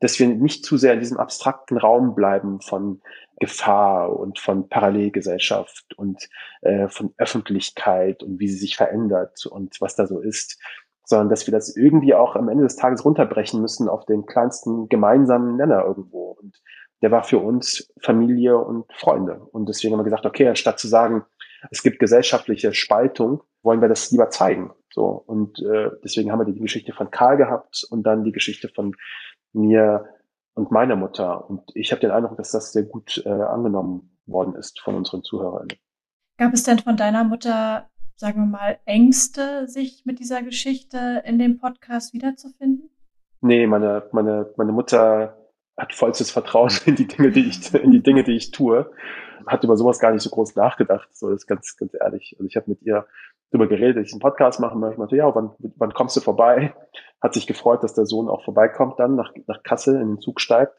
dass 0.00 0.18
wir 0.18 0.28
nicht 0.28 0.64
zu 0.64 0.76
sehr 0.76 0.94
in 0.94 1.00
diesem 1.00 1.18
abstrakten 1.18 1.76
Raum 1.76 2.14
bleiben 2.14 2.60
von 2.60 3.00
Gefahr 3.38 4.18
und 4.18 4.38
von 4.38 4.68
Parallelgesellschaft 4.68 5.94
und 5.96 6.28
äh, 6.62 6.88
von 6.88 7.14
Öffentlichkeit 7.16 8.22
und 8.22 8.38
wie 8.40 8.48
sie 8.48 8.58
sich 8.58 8.76
verändert 8.76 9.46
und 9.46 9.80
was 9.80 9.96
da 9.96 10.06
so 10.06 10.20
ist, 10.20 10.58
sondern 11.04 11.28
dass 11.28 11.46
wir 11.46 11.52
das 11.52 11.76
irgendwie 11.76 12.14
auch 12.14 12.36
am 12.36 12.48
Ende 12.48 12.64
des 12.64 12.76
Tages 12.76 13.04
runterbrechen 13.04 13.60
müssen 13.60 13.88
auf 13.88 14.04
den 14.04 14.26
kleinsten 14.26 14.88
gemeinsamen 14.88 15.56
Nenner 15.56 15.84
irgendwo. 15.84 16.36
Und 16.40 16.60
der 17.02 17.10
war 17.10 17.24
für 17.24 17.38
uns 17.38 17.92
Familie 18.00 18.58
und 18.58 18.84
Freunde. 18.92 19.40
Und 19.52 19.68
deswegen 19.68 19.92
haben 19.92 20.00
wir 20.00 20.04
gesagt, 20.04 20.26
okay, 20.26 20.48
anstatt 20.48 20.78
zu 20.78 20.88
sagen, 20.88 21.24
es 21.70 21.82
gibt 21.82 21.98
gesellschaftliche 21.98 22.72
Spaltung, 22.72 23.42
wollen 23.62 23.80
wir 23.80 23.88
das 23.88 24.10
lieber 24.10 24.30
zeigen. 24.30 24.72
So 24.92 25.04
und 25.04 25.58
äh, 25.60 25.90
deswegen 26.02 26.32
haben 26.32 26.40
wir 26.40 26.52
die 26.52 26.58
Geschichte 26.58 26.92
von 26.92 27.10
Karl 27.10 27.36
gehabt 27.36 27.86
und 27.90 28.02
dann 28.02 28.24
die 28.24 28.32
Geschichte 28.32 28.68
von 28.68 28.94
mir 29.52 30.06
und 30.54 30.70
meiner 30.70 30.96
Mutter. 30.96 31.48
Und 31.48 31.62
ich 31.74 31.92
habe 31.92 32.00
den 32.00 32.10
Eindruck, 32.10 32.36
dass 32.36 32.50
das 32.50 32.72
sehr 32.72 32.84
gut 32.84 33.22
äh, 33.24 33.30
angenommen 33.30 34.16
worden 34.26 34.54
ist 34.54 34.80
von 34.80 34.94
unseren 34.94 35.22
Zuhörern. 35.22 35.68
Gab 36.38 36.52
es 36.54 36.62
denn 36.62 36.78
von 36.78 36.96
deiner 36.96 37.24
Mutter, 37.24 37.88
sagen 38.16 38.42
wir 38.42 38.46
mal, 38.46 38.78
Ängste, 38.84 39.68
sich 39.68 40.04
mit 40.06 40.18
dieser 40.18 40.42
Geschichte 40.42 41.22
in 41.26 41.38
dem 41.38 41.58
Podcast 41.58 42.14
wiederzufinden? 42.14 42.90
Nee, 43.40 43.66
meine, 43.66 44.08
meine, 44.12 44.52
meine 44.56 44.72
Mutter 44.72 45.36
hat 45.76 45.94
vollstes 45.94 46.30
Vertrauen 46.30 46.70
in 46.86 46.96
die 46.96 47.06
Dinge, 47.06 47.30
die 47.30 47.48
ich, 47.48 47.74
in 47.74 47.90
die 47.90 48.02
Dinge, 48.02 48.22
die 48.22 48.36
ich 48.36 48.50
tue. 48.50 48.90
Hat 49.46 49.64
über 49.64 49.76
sowas 49.76 49.98
gar 49.98 50.12
nicht 50.12 50.22
so 50.22 50.30
groß 50.30 50.54
nachgedacht. 50.56 51.08
So, 51.16 51.30
das 51.30 51.42
ist 51.42 51.46
ganz, 51.46 51.76
ganz 51.76 51.92
ehrlich. 51.98 52.36
Also 52.38 52.46
ich 52.46 52.56
habe 52.56 52.70
mit 52.70 52.82
ihr 52.82 53.06
darüber 53.50 53.68
geredet, 53.68 53.96
dass 53.96 54.06
ich 54.06 54.12
einen 54.12 54.20
Podcast 54.20 54.60
machen 54.60 54.80
möchte. 54.80 54.94
Ich 54.94 54.98
meinte, 54.98 55.16
ja, 55.16 55.34
wann, 55.34 55.50
wann 55.76 55.92
kommst 55.92 56.16
du 56.16 56.20
vorbei? 56.20 56.74
Hat 57.20 57.34
sich 57.34 57.46
gefreut, 57.46 57.82
dass 57.82 57.94
der 57.94 58.06
Sohn 58.06 58.28
auch 58.28 58.44
vorbeikommt 58.44 58.98
dann 58.98 59.16
nach, 59.16 59.32
nach 59.46 59.62
Kassel 59.62 60.00
in 60.00 60.08
den 60.08 60.20
Zug 60.20 60.40
steigt 60.40 60.74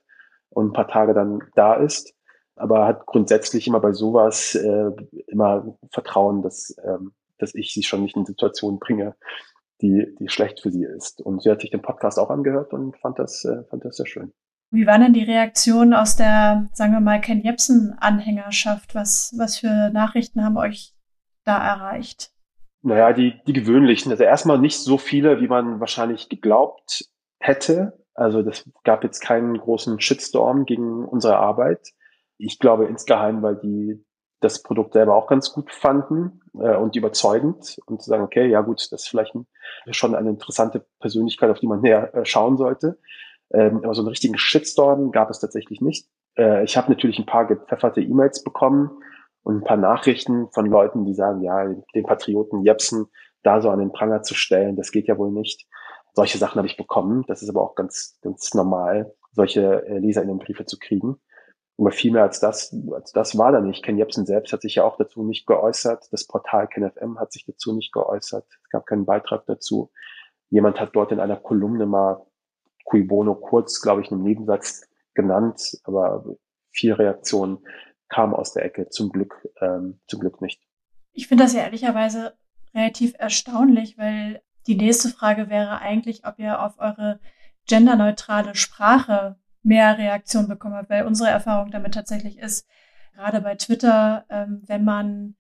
und 0.49 0.69
ein 0.69 0.73
paar 0.73 0.87
Tage 0.87 1.13
dann 1.13 1.39
da 1.55 1.73
ist. 1.75 2.13
Aber 2.55 2.85
hat 2.85 3.05
grundsätzlich 3.05 3.67
immer 3.67 3.79
bei 3.79 3.91
sowas 3.91 4.55
äh, 4.55 4.91
immer 5.27 5.77
Vertrauen, 5.91 6.41
dass, 6.41 6.75
ähm, 6.83 7.13
dass 7.37 7.55
ich 7.55 7.73
sie 7.73 7.83
schon 7.83 8.03
nicht 8.03 8.15
in 8.15 8.25
Situationen 8.25 8.79
bringe, 8.79 9.15
die, 9.81 10.15
die 10.19 10.29
schlecht 10.29 10.61
für 10.61 10.71
sie 10.71 10.83
ist. 10.83 11.21
Und 11.21 11.41
sie 11.41 11.49
hat 11.49 11.61
sich 11.61 11.71
den 11.71 11.81
Podcast 11.81 12.19
auch 12.19 12.29
angehört 12.29 12.73
und 12.73 12.97
fand 12.97 13.19
das, 13.19 13.45
äh, 13.45 13.63
fand 13.69 13.83
das 13.83 13.97
sehr 13.97 14.05
schön. 14.05 14.31
Wie 14.69 14.87
waren 14.87 15.01
denn 15.01 15.13
die 15.13 15.23
Reaktionen 15.23 15.93
aus 15.93 16.15
der, 16.15 16.69
sagen 16.71 16.93
wir 16.93 17.01
mal, 17.01 17.19
Ken 17.19 17.41
Jebsen-Anhängerschaft? 17.41 18.95
Was, 18.95 19.33
was 19.37 19.57
für 19.57 19.89
Nachrichten 19.89 20.45
haben 20.45 20.57
euch 20.57 20.93
da 21.43 21.57
erreicht? 21.57 22.31
Naja, 22.83 23.13
die, 23.13 23.39
die 23.45 23.53
gewöhnlichen. 23.53 24.11
Also 24.11 24.23
erstmal 24.23 24.57
nicht 24.57 24.79
so 24.79 24.97
viele, 24.97 25.39
wie 25.39 25.47
man 25.47 25.79
wahrscheinlich 25.79 26.29
geglaubt 26.29 27.05
hätte. 27.39 28.05
Also 28.13 28.41
das 28.41 28.69
gab 28.83 29.03
jetzt 29.03 29.19
keinen 29.21 29.57
großen 29.57 29.99
Shitstorm 29.99 30.65
gegen 30.65 31.05
unsere 31.05 31.37
Arbeit. 31.37 31.89
Ich 32.37 32.59
glaube 32.59 32.85
insgeheim, 32.85 33.41
weil 33.43 33.57
die 33.57 34.03
das 34.41 34.63
Produkt 34.63 34.93
selber 34.93 35.15
auch 35.15 35.27
ganz 35.27 35.53
gut 35.53 35.71
fanden 35.71 36.41
äh, 36.55 36.75
und 36.75 36.95
überzeugend 36.95 37.79
und 37.85 38.01
zu 38.01 38.09
sagen, 38.09 38.23
okay, 38.23 38.47
ja 38.47 38.61
gut, 38.61 38.81
das 38.91 39.03
ist 39.03 39.07
vielleicht 39.07 39.35
ein, 39.35 39.45
schon 39.91 40.15
eine 40.15 40.31
interessante 40.31 40.85
Persönlichkeit, 40.99 41.51
auf 41.51 41.59
die 41.59 41.67
man 41.67 41.81
näher 41.81 42.13
äh, 42.15 42.25
schauen 42.25 42.57
sollte. 42.57 42.99
Ähm, 43.53 43.81
aber 43.83 43.93
so 43.93 44.01
einen 44.01 44.09
richtigen 44.09 44.37
Shitstorm 44.37 45.11
gab 45.11 45.29
es 45.29 45.39
tatsächlich 45.39 45.81
nicht. 45.81 46.07
Äh, 46.37 46.63
ich 46.63 46.75
habe 46.75 46.89
natürlich 46.89 47.19
ein 47.19 47.25
paar 47.25 47.45
gepfefferte 47.45 48.01
E-Mails 48.01 48.43
bekommen, 48.43 48.89
und 49.43 49.57
ein 49.57 49.63
paar 49.63 49.77
Nachrichten 49.77 50.49
von 50.51 50.65
Leuten, 50.65 51.05
die 51.05 51.13
sagen, 51.13 51.41
ja, 51.41 51.65
den 51.95 52.03
Patrioten 52.05 52.63
Jepsen 52.63 53.07
da 53.43 53.61
so 53.61 53.69
an 53.69 53.79
den 53.79 53.91
Pranger 53.91 54.21
zu 54.23 54.35
stellen, 54.35 54.75
das 54.75 54.91
geht 54.91 55.07
ja 55.07 55.17
wohl 55.17 55.31
nicht. 55.31 55.67
Solche 56.13 56.37
Sachen 56.37 56.57
habe 56.57 56.67
ich 56.67 56.77
bekommen. 56.77 57.23
Das 57.27 57.41
ist 57.41 57.49
aber 57.49 57.61
auch 57.61 57.75
ganz, 57.75 58.19
ganz 58.21 58.53
normal, 58.53 59.13
solche 59.31 59.85
äh, 59.85 59.97
Leserinnenbriefe 59.97 60.65
zu 60.65 60.77
kriegen. 60.77 61.19
Aber 61.77 61.91
viel 61.91 62.11
mehr 62.11 62.23
als 62.23 62.39
das, 62.39 62.75
als 62.93 63.11
das 63.11 63.37
war 63.37 63.51
da 63.51 63.61
nicht. 63.61 63.83
Ken 63.83 63.97
Jepsen 63.97 64.25
selbst 64.25 64.53
hat 64.53 64.61
sich 64.61 64.75
ja 64.75 64.83
auch 64.83 64.97
dazu 64.97 65.23
nicht 65.23 65.47
geäußert. 65.47 66.09
Das 66.11 66.27
Portal 66.27 66.67
KenFM 66.67 67.17
hat 67.17 67.31
sich 67.31 67.45
dazu 67.45 67.73
nicht 67.73 67.91
geäußert. 67.93 68.45
Es 68.63 68.69
gab 68.69 68.85
keinen 68.85 69.05
Beitrag 69.05 69.45
dazu. 69.47 69.89
Jemand 70.49 70.79
hat 70.79 70.91
dort 70.93 71.11
in 71.11 71.19
einer 71.19 71.37
Kolumne 71.37 71.85
mal 71.85 72.23
Cui 72.85 73.03
Bono 73.03 73.35
kurz, 73.35 73.81
glaube 73.81 74.01
ich, 74.01 74.11
einen 74.11 74.21
Nebensatz 74.21 74.87
genannt, 75.13 75.79
aber 75.85 76.25
viel 76.71 76.93
Reaktionen 76.93 77.59
kam 78.11 78.35
aus 78.35 78.53
der 78.53 78.65
Ecke, 78.65 78.89
zum 78.89 79.09
Glück, 79.09 79.47
ähm, 79.61 79.99
zum 80.07 80.19
Glück 80.19 80.41
nicht. 80.41 80.61
Ich 81.13 81.27
finde 81.27 81.45
das 81.45 81.53
ja 81.53 81.61
ehrlicherweise 81.61 82.37
relativ 82.75 83.13
erstaunlich, 83.17 83.97
weil 83.97 84.41
die 84.67 84.75
nächste 84.75 85.09
Frage 85.09 85.49
wäre 85.49 85.79
eigentlich, 85.79 86.25
ob 86.25 86.37
ihr 86.37 86.61
auf 86.61 86.77
eure 86.77 87.19
genderneutrale 87.67 88.53
Sprache 88.53 89.37
mehr 89.63 89.97
Reaktion 89.97 90.47
bekommen 90.47 90.75
habt, 90.75 90.89
weil 90.89 91.05
unsere 91.05 91.29
Erfahrung 91.29 91.71
damit 91.71 91.93
tatsächlich 91.93 92.37
ist, 92.37 92.67
gerade 93.15 93.41
bei 93.41 93.55
Twitter, 93.55 94.25
ähm, 94.29 94.61
wenn 94.65 94.83
man 94.83 95.35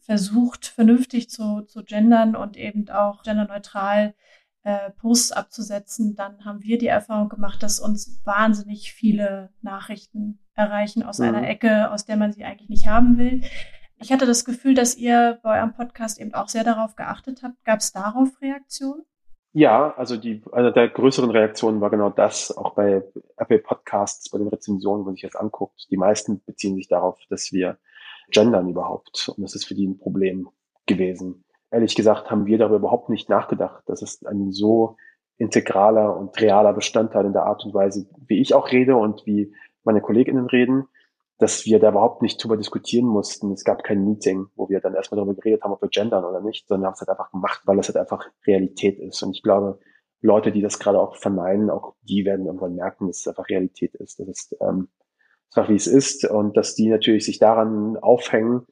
versucht, 0.00 0.66
vernünftig 0.66 1.28
zu, 1.30 1.62
zu 1.62 1.82
gendern 1.84 2.36
und 2.36 2.56
eben 2.56 2.88
auch 2.90 3.22
genderneutral 3.22 4.14
äh, 4.62 4.90
Posts 4.90 5.32
abzusetzen, 5.32 6.14
dann 6.14 6.44
haben 6.44 6.62
wir 6.62 6.78
die 6.78 6.86
Erfahrung 6.86 7.30
gemacht, 7.30 7.62
dass 7.62 7.80
uns 7.80 8.20
wahnsinnig 8.24 8.92
viele 8.92 9.50
Nachrichten 9.62 10.38
erreichen 10.60 11.02
aus 11.02 11.18
mhm. 11.18 11.26
einer 11.26 11.48
Ecke, 11.48 11.90
aus 11.90 12.04
der 12.04 12.16
man 12.16 12.32
sie 12.32 12.44
eigentlich 12.44 12.68
nicht 12.68 12.86
haben 12.86 13.18
will. 13.18 13.42
Ich 13.98 14.12
hatte 14.12 14.26
das 14.26 14.44
Gefühl, 14.44 14.74
dass 14.74 14.96
ihr 14.96 15.38
bei 15.42 15.58
eurem 15.58 15.74
Podcast 15.74 16.20
eben 16.20 16.32
auch 16.34 16.48
sehr 16.48 16.64
darauf 16.64 16.96
geachtet 16.96 17.42
habt. 17.42 17.62
Gab 17.64 17.80
es 17.80 17.92
darauf 17.92 18.40
Reaktionen? 18.40 19.02
Ja, 19.52 19.94
also 19.96 20.16
die, 20.16 20.42
eine 20.52 20.72
der 20.72 20.88
größeren 20.88 21.30
Reaktionen 21.30 21.80
war 21.80 21.90
genau 21.90 22.08
das, 22.08 22.56
auch 22.56 22.74
bei 22.74 23.02
Apple 23.36 23.58
Podcasts, 23.58 24.30
bei 24.30 24.38
den 24.38 24.46
Rezensionen, 24.46 25.00
wenn 25.00 25.06
man 25.06 25.14
sich 25.14 25.28
das 25.28 25.34
anguckt. 25.34 25.88
Die 25.90 25.96
meisten 25.96 26.40
beziehen 26.44 26.76
sich 26.76 26.88
darauf, 26.88 27.18
dass 27.28 27.50
wir 27.52 27.78
gendern 28.30 28.68
überhaupt. 28.68 29.28
Und 29.36 29.42
das 29.42 29.54
ist 29.54 29.66
für 29.66 29.74
die 29.74 29.86
ein 29.86 29.98
Problem 29.98 30.48
gewesen. 30.86 31.44
Ehrlich 31.72 31.96
gesagt 31.96 32.30
haben 32.30 32.46
wir 32.46 32.58
darüber 32.58 32.76
überhaupt 32.76 33.08
nicht 33.10 33.28
nachgedacht. 33.28 33.82
Das 33.86 34.02
ist 34.02 34.26
ein 34.26 34.52
so 34.52 34.96
integraler 35.36 36.16
und 36.16 36.40
realer 36.40 36.72
Bestandteil 36.72 37.24
in 37.24 37.32
der 37.32 37.44
Art 37.44 37.64
und 37.64 37.74
Weise, 37.74 38.06
wie 38.26 38.40
ich 38.40 38.54
auch 38.54 38.70
rede 38.70 38.96
und 38.96 39.26
wie 39.26 39.52
meine 39.84 40.00
Kolleginnen 40.00 40.46
reden, 40.46 40.88
dass 41.38 41.64
wir 41.64 41.78
da 41.78 41.88
überhaupt 41.88 42.20
nicht 42.20 42.42
drüber 42.42 42.56
diskutieren 42.56 43.06
mussten. 43.06 43.52
Es 43.52 43.64
gab 43.64 43.82
kein 43.82 44.04
Meeting, 44.04 44.48
wo 44.56 44.68
wir 44.68 44.80
dann 44.80 44.94
erstmal 44.94 45.16
darüber 45.16 45.34
geredet 45.34 45.62
haben, 45.62 45.72
ob 45.72 45.80
wir 45.80 45.88
gendern 45.88 46.24
oder 46.24 46.40
nicht, 46.40 46.68
sondern 46.68 46.88
haben 46.88 46.94
es 46.94 47.00
halt 47.00 47.08
einfach 47.08 47.30
gemacht, 47.30 47.62
weil 47.64 47.78
es 47.78 47.88
halt 47.88 47.96
einfach 47.96 48.26
Realität 48.46 48.98
ist. 48.98 49.22
Und 49.22 49.34
ich 49.34 49.42
glaube, 49.42 49.78
Leute, 50.20 50.52
die 50.52 50.60
das 50.60 50.78
gerade 50.78 51.00
auch 51.00 51.16
verneinen, 51.16 51.70
auch 51.70 51.94
die 52.02 52.26
werden 52.26 52.44
irgendwann 52.44 52.74
merken, 52.74 53.06
dass 53.06 53.20
es 53.20 53.28
einfach 53.28 53.48
Realität 53.48 53.94
ist. 53.94 54.20
Das 54.20 54.28
ist 54.28 54.56
ähm, 54.60 54.88
einfach 55.54 55.70
wie 55.70 55.76
es 55.76 55.86
ist. 55.86 56.26
Und 56.26 56.58
dass 56.58 56.74
die 56.74 56.88
natürlich 56.88 57.24
sich 57.24 57.38
daran 57.38 57.96
aufhängen, 57.96 58.66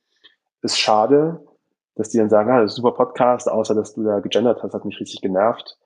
ist 0.60 0.78
schade, 0.78 1.44
dass 1.94 2.10
die 2.10 2.18
dann 2.18 2.28
sagen, 2.28 2.50
ah, 2.50 2.60
das 2.60 2.72
ist 2.72 2.78
ein 2.78 2.82
super 2.82 2.96
Podcast, 2.96 3.50
außer 3.50 3.74
dass 3.74 3.94
du 3.94 4.04
da 4.04 4.20
gegendert 4.20 4.62
hast, 4.62 4.74
hat 4.74 4.84
mich 4.84 5.00
richtig 5.00 5.20
genervt. 5.20 5.78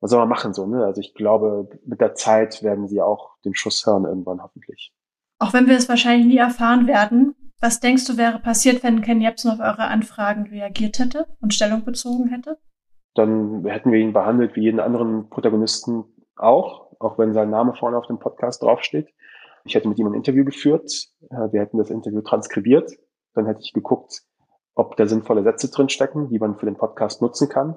Was 0.00 0.10
soll 0.10 0.20
man 0.20 0.28
machen 0.28 0.52
so, 0.52 0.66
ne? 0.66 0.84
Also 0.84 1.00
ich 1.00 1.14
glaube, 1.14 1.68
mit 1.84 2.00
der 2.00 2.14
Zeit 2.14 2.62
werden 2.62 2.86
sie 2.86 3.00
auch 3.00 3.36
den 3.44 3.54
Schuss 3.54 3.84
hören 3.86 4.04
irgendwann 4.04 4.42
hoffentlich. 4.42 4.92
Auch 5.38 5.52
wenn 5.52 5.66
wir 5.66 5.76
es 5.76 5.88
wahrscheinlich 5.88 6.26
nie 6.26 6.38
erfahren 6.38 6.86
werden, 6.86 7.34
was 7.60 7.80
denkst 7.80 8.06
du 8.06 8.16
wäre 8.16 8.38
passiert, 8.38 8.82
wenn 8.82 9.00
Ken 9.00 9.20
Jebsen 9.20 9.50
auf 9.50 9.60
eure 9.60 9.88
Anfragen 9.88 10.46
reagiert 10.48 10.98
hätte 10.98 11.26
und 11.40 11.54
Stellung 11.54 11.84
bezogen 11.84 12.28
hätte? 12.28 12.58
Dann 13.14 13.64
hätten 13.64 13.92
wir 13.92 13.98
ihn 13.98 14.12
behandelt 14.12 14.56
wie 14.56 14.62
jeden 14.62 14.80
anderen 14.80 15.30
Protagonisten 15.30 16.04
auch, 16.36 16.92
auch 17.00 17.18
wenn 17.18 17.32
sein 17.32 17.48
Name 17.48 17.74
vorne 17.74 17.96
auf 17.96 18.06
dem 18.06 18.18
Podcast 18.18 18.62
draufsteht. 18.62 19.08
Ich 19.64 19.74
hätte 19.74 19.88
mit 19.88 19.98
ihm 19.98 20.06
ein 20.06 20.14
Interview 20.14 20.44
geführt, 20.44 21.08
äh, 21.30 21.52
wir 21.52 21.60
hätten 21.60 21.78
das 21.78 21.90
Interview 21.90 22.20
transkribiert, 22.20 22.92
dann 23.34 23.46
hätte 23.46 23.60
ich 23.62 23.72
geguckt, 23.72 24.22
ob 24.74 24.96
da 24.96 25.06
sinnvolle 25.06 25.42
Sätze 25.42 25.70
drinstecken, 25.70 26.28
die 26.28 26.38
man 26.38 26.56
für 26.56 26.66
den 26.66 26.76
Podcast 26.76 27.22
nutzen 27.22 27.48
kann. 27.48 27.76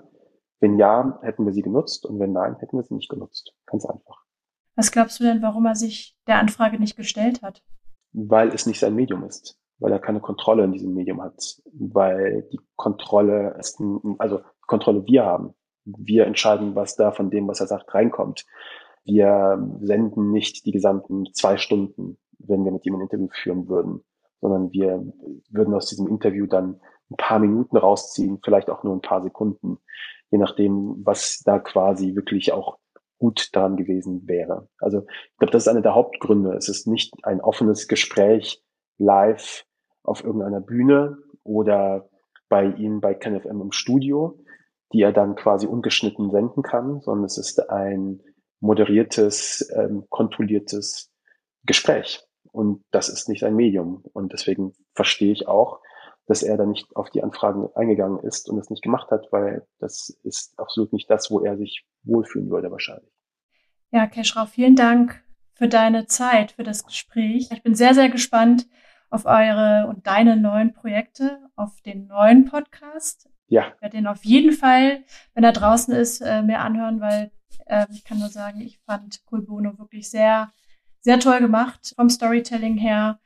Wenn 0.60 0.78
ja, 0.78 1.20
hätten 1.22 1.46
wir 1.46 1.54
sie 1.54 1.62
genutzt 1.62 2.06
und 2.06 2.20
wenn 2.20 2.34
nein, 2.34 2.58
hätten 2.60 2.78
wir 2.78 2.84
sie 2.84 2.96
nicht 2.96 3.10
genutzt. 3.10 3.54
Ganz 3.66 3.86
einfach. 3.86 4.24
Was 4.76 4.92
glaubst 4.92 5.20
du 5.20 5.24
denn, 5.24 5.42
warum 5.42 5.66
er 5.66 5.76
sich 5.76 6.18
der 6.28 6.40
Anfrage 6.40 6.80
nicht 6.80 6.96
gestellt 6.96 7.42
hat? 7.42 7.62
Weil 8.12 8.50
es 8.50 8.66
nicht 8.66 8.80
sein 8.80 8.96
Medium 8.96 9.24
ist, 9.24 9.60
weil 9.78 9.92
er 9.92 10.00
keine 10.00 10.20
Kontrolle 10.20 10.64
in 10.64 10.72
diesem 10.72 10.94
Medium 10.94 11.22
hat, 11.22 11.62
weil 11.74 12.48
die 12.52 12.60
Kontrolle 12.76 13.56
ist, 13.60 13.82
also 14.18 14.42
Kontrolle 14.68 15.06
wir 15.06 15.26
haben. 15.26 15.54
Wir 15.86 16.26
entscheiden, 16.28 16.76
was 16.76 16.96
da 16.96 17.12
von 17.12 17.30
dem, 17.30 17.48
was 17.48 17.60
er 17.60 17.68
sagt, 17.68 17.94
reinkommt. 17.94 18.46
Wir 19.04 19.58
senden 19.82 20.32
nicht 20.32 20.66
die 20.66 20.72
gesamten 20.72 21.26
zwei 21.34 21.58
Stunden, 21.58 22.18
wenn 22.38 22.64
wir 22.64 22.72
mit 22.72 22.86
ihm 22.86 22.96
ein 22.96 23.02
Interview 23.02 23.28
führen 23.32 23.68
würden, 23.68 24.04
sondern 24.40 24.72
wir 24.72 25.04
würden 25.50 25.74
aus 25.74 25.88
diesem 25.88 26.08
Interview 26.08 26.46
dann 26.46 26.80
ein 27.10 27.18
paar 27.18 27.40
Minuten 27.40 27.78
rausziehen, 27.78 28.40
vielleicht 28.44 28.70
auch 28.70 28.84
nur 28.84 28.96
ein 28.96 29.02
paar 29.02 29.22
Sekunden, 29.22 29.80
je 30.32 30.38
nachdem, 30.38 31.02
was 31.04 31.42
da 31.44 31.60
quasi 31.60 32.16
wirklich 32.16 32.52
auch 32.52 32.78
gut 33.18 33.50
daran 33.54 33.76
gewesen 33.76 34.28
wäre. 34.28 34.70
Also 34.80 35.00
ich 35.00 35.38
glaube, 35.38 35.52
das 35.52 35.64
ist 35.64 35.68
einer 35.68 35.82
der 35.82 35.96
Hauptgründe. 35.96 36.54
Es 36.54 36.70
ist 36.70 36.88
nicht 36.88 37.14
ein 37.24 37.42
offenes 37.42 37.88
Gespräch 37.88 38.64
live 38.98 39.66
auf 40.04 40.24
irgendeiner 40.24 40.62
Bühne 40.62 41.18
oder 41.44 42.10
bei 42.48 42.66
ihm 42.66 43.02
bei 43.02 43.14
KenFM 43.14 43.62
im 43.62 43.72
Studio, 43.72 44.40
die 44.94 45.02
er 45.02 45.12
dann 45.12 45.36
quasi 45.36 45.68
ungeschnitten 45.68 46.32
senden 46.32 46.64
kann, 46.64 47.02
sondern 47.02 47.26
es 47.26 47.38
ist 47.38 47.70
ein 47.70 48.22
moderiertes, 48.60 49.70
ähm, 49.76 50.06
kontrolliertes 50.10 51.12
Gespräch. 51.66 52.26
Und 52.52 52.84
das 52.92 53.10
ist 53.10 53.30
nicht 53.30 53.44
ein 53.44 53.56
Medium. 53.56 54.04
Und 54.14 54.34
deswegen 54.34 54.74
verstehe 54.96 55.32
ich 55.32 55.48
auch, 55.48 55.82
dass 56.30 56.44
er 56.44 56.58
da 56.58 56.66
nicht 56.68 56.96
auf 56.96 57.10
die 57.10 57.24
Anfragen 57.24 57.70
eingegangen 57.74 58.20
ist 58.20 58.50
und 58.50 58.60
es 58.60 58.70
nicht 58.70 58.84
gemacht 58.84 59.10
hat, 59.10 59.32
weil 59.32 59.66
das 59.80 60.10
ist 60.24 60.60
absolut 60.60 60.94
nicht 60.94 61.10
das, 61.10 61.32
wo 61.32 61.44
er 61.44 61.58
sich 61.58 61.88
wohlfühlen 62.04 62.52
würde 62.52 62.70
wahrscheinlich. 62.72 63.12
Ja, 63.92 64.06
Keschrau, 64.06 64.46
vielen 64.46 64.76
Dank 64.76 65.24
für 65.56 65.68
deine 65.68 66.06
Zeit, 66.06 66.52
für 66.52 66.62
das 66.62 66.86
Gespräch. 66.86 67.50
Ich 67.52 67.64
bin 67.64 67.74
sehr, 67.74 67.96
sehr 67.96 68.10
gespannt 68.10 68.68
auf 69.10 69.26
eure 69.26 69.88
und 69.90 70.06
deine 70.06 70.38
neuen 70.38 70.72
Projekte, 70.72 71.40
auf 71.56 71.82
den 71.82 72.06
neuen 72.06 72.46
Podcast. 72.46 73.28
Ja. 73.48 73.74
Ich 73.76 73.82
werde 73.82 73.98
den 73.98 74.06
auf 74.06 74.24
jeden 74.24 74.52
Fall, 74.52 75.04
wenn 75.34 75.44
er 75.44 75.52
draußen 75.52 75.96
ist, 75.96 76.22
äh, 76.22 76.44
mir 76.44 76.60
anhören, 76.60 77.02
weil 77.02 77.32
äh, 77.66 77.88
ich 77.92 78.04
kann 78.04 78.20
nur 78.20 78.30
sagen, 78.30 78.62
ich 78.62 78.80
fand 78.86 79.24
Cool 79.32 79.42
Bono 79.42 79.80
wirklich 79.80 80.12
sehr, 80.12 80.52
sehr 81.02 81.20
toll 81.20 81.40
gemacht 81.40 81.92
vom 81.96 82.08
Storytelling 82.08 82.78
her 82.78 83.20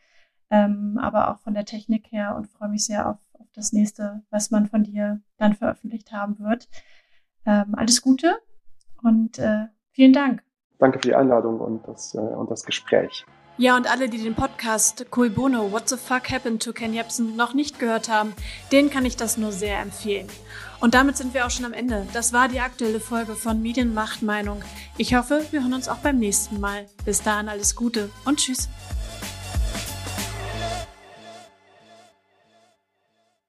ähm, 0.54 1.00
aber 1.02 1.32
auch 1.32 1.40
von 1.40 1.56
der 1.56 1.66
Technik 1.66 2.12
her 2.12 2.36
und 2.36 2.48
freue 2.48 2.70
mich 2.70 2.86
sehr 2.86 3.10
auf, 3.10 3.18
auf 3.40 3.48
das 3.56 3.74
nächste, 3.74 4.22
was 4.30 4.52
man 4.52 4.68
von 4.68 4.84
dir 4.84 5.20
dann 5.38 5.56
veröffentlicht 5.56 6.12
haben 6.12 6.38
wird. 6.38 6.70
Ähm, 7.48 7.74
alles 7.76 8.04
Gute 8.04 8.36
und 9.02 9.40
äh, 9.40 9.66
vielen 9.94 10.14
Dank. 10.14 10.44
Danke 10.78 11.00
für 11.00 11.08
die 11.08 11.16
Einladung 11.16 11.60
und 11.60 11.88
das, 11.88 12.14
äh, 12.14 12.20
und 12.20 12.52
das 12.52 12.66
Gespräch. 12.66 13.26
Ja, 13.58 13.76
und 13.76 13.92
alle, 13.92 14.10
die 14.10 14.18
den 14.18 14.36
Podcast 14.36 15.08
Cool 15.16 15.32
Bono, 15.32 15.72
What 15.72 15.90
the 15.90 15.98
Fuck 15.98 16.32
Happened 16.32 16.62
to 16.64 16.72
Ken 16.72 16.94
Jebsen 16.94 17.36
noch 17.36 17.56
nicht 17.56 17.80
gehört 17.80 18.10
haben, 18.10 18.34
denen 18.72 18.92
kann 18.92 19.06
ich 19.06 19.16
das 19.16 19.38
nur 19.38 19.52
sehr 19.52 19.80
empfehlen. 19.80 20.28
Und 20.82 20.94
damit 20.94 21.18
sind 21.18 21.34
wir 21.34 21.46
auch 21.46 21.52
schon 21.52 21.66
am 21.66 21.74
Ende. 21.74 22.06
Das 22.14 22.32
war 22.32 22.48
die 22.48 22.60
aktuelle 22.60 23.00
Folge 23.00 23.36
von 23.36 23.62
Medienmacht 23.62 24.22
Meinung. 24.22 24.64
Ich 24.98 25.16
hoffe, 25.16 25.46
wir 25.50 25.62
hören 25.62 25.74
uns 25.74 25.90
auch 25.90 25.98
beim 25.98 26.20
nächsten 26.20 26.60
Mal. 26.60 26.86
Bis 27.06 27.24
dahin 27.24 27.50
alles 27.50 27.76
Gute 27.76 28.10
und 28.26 28.38
Tschüss. 28.38 28.70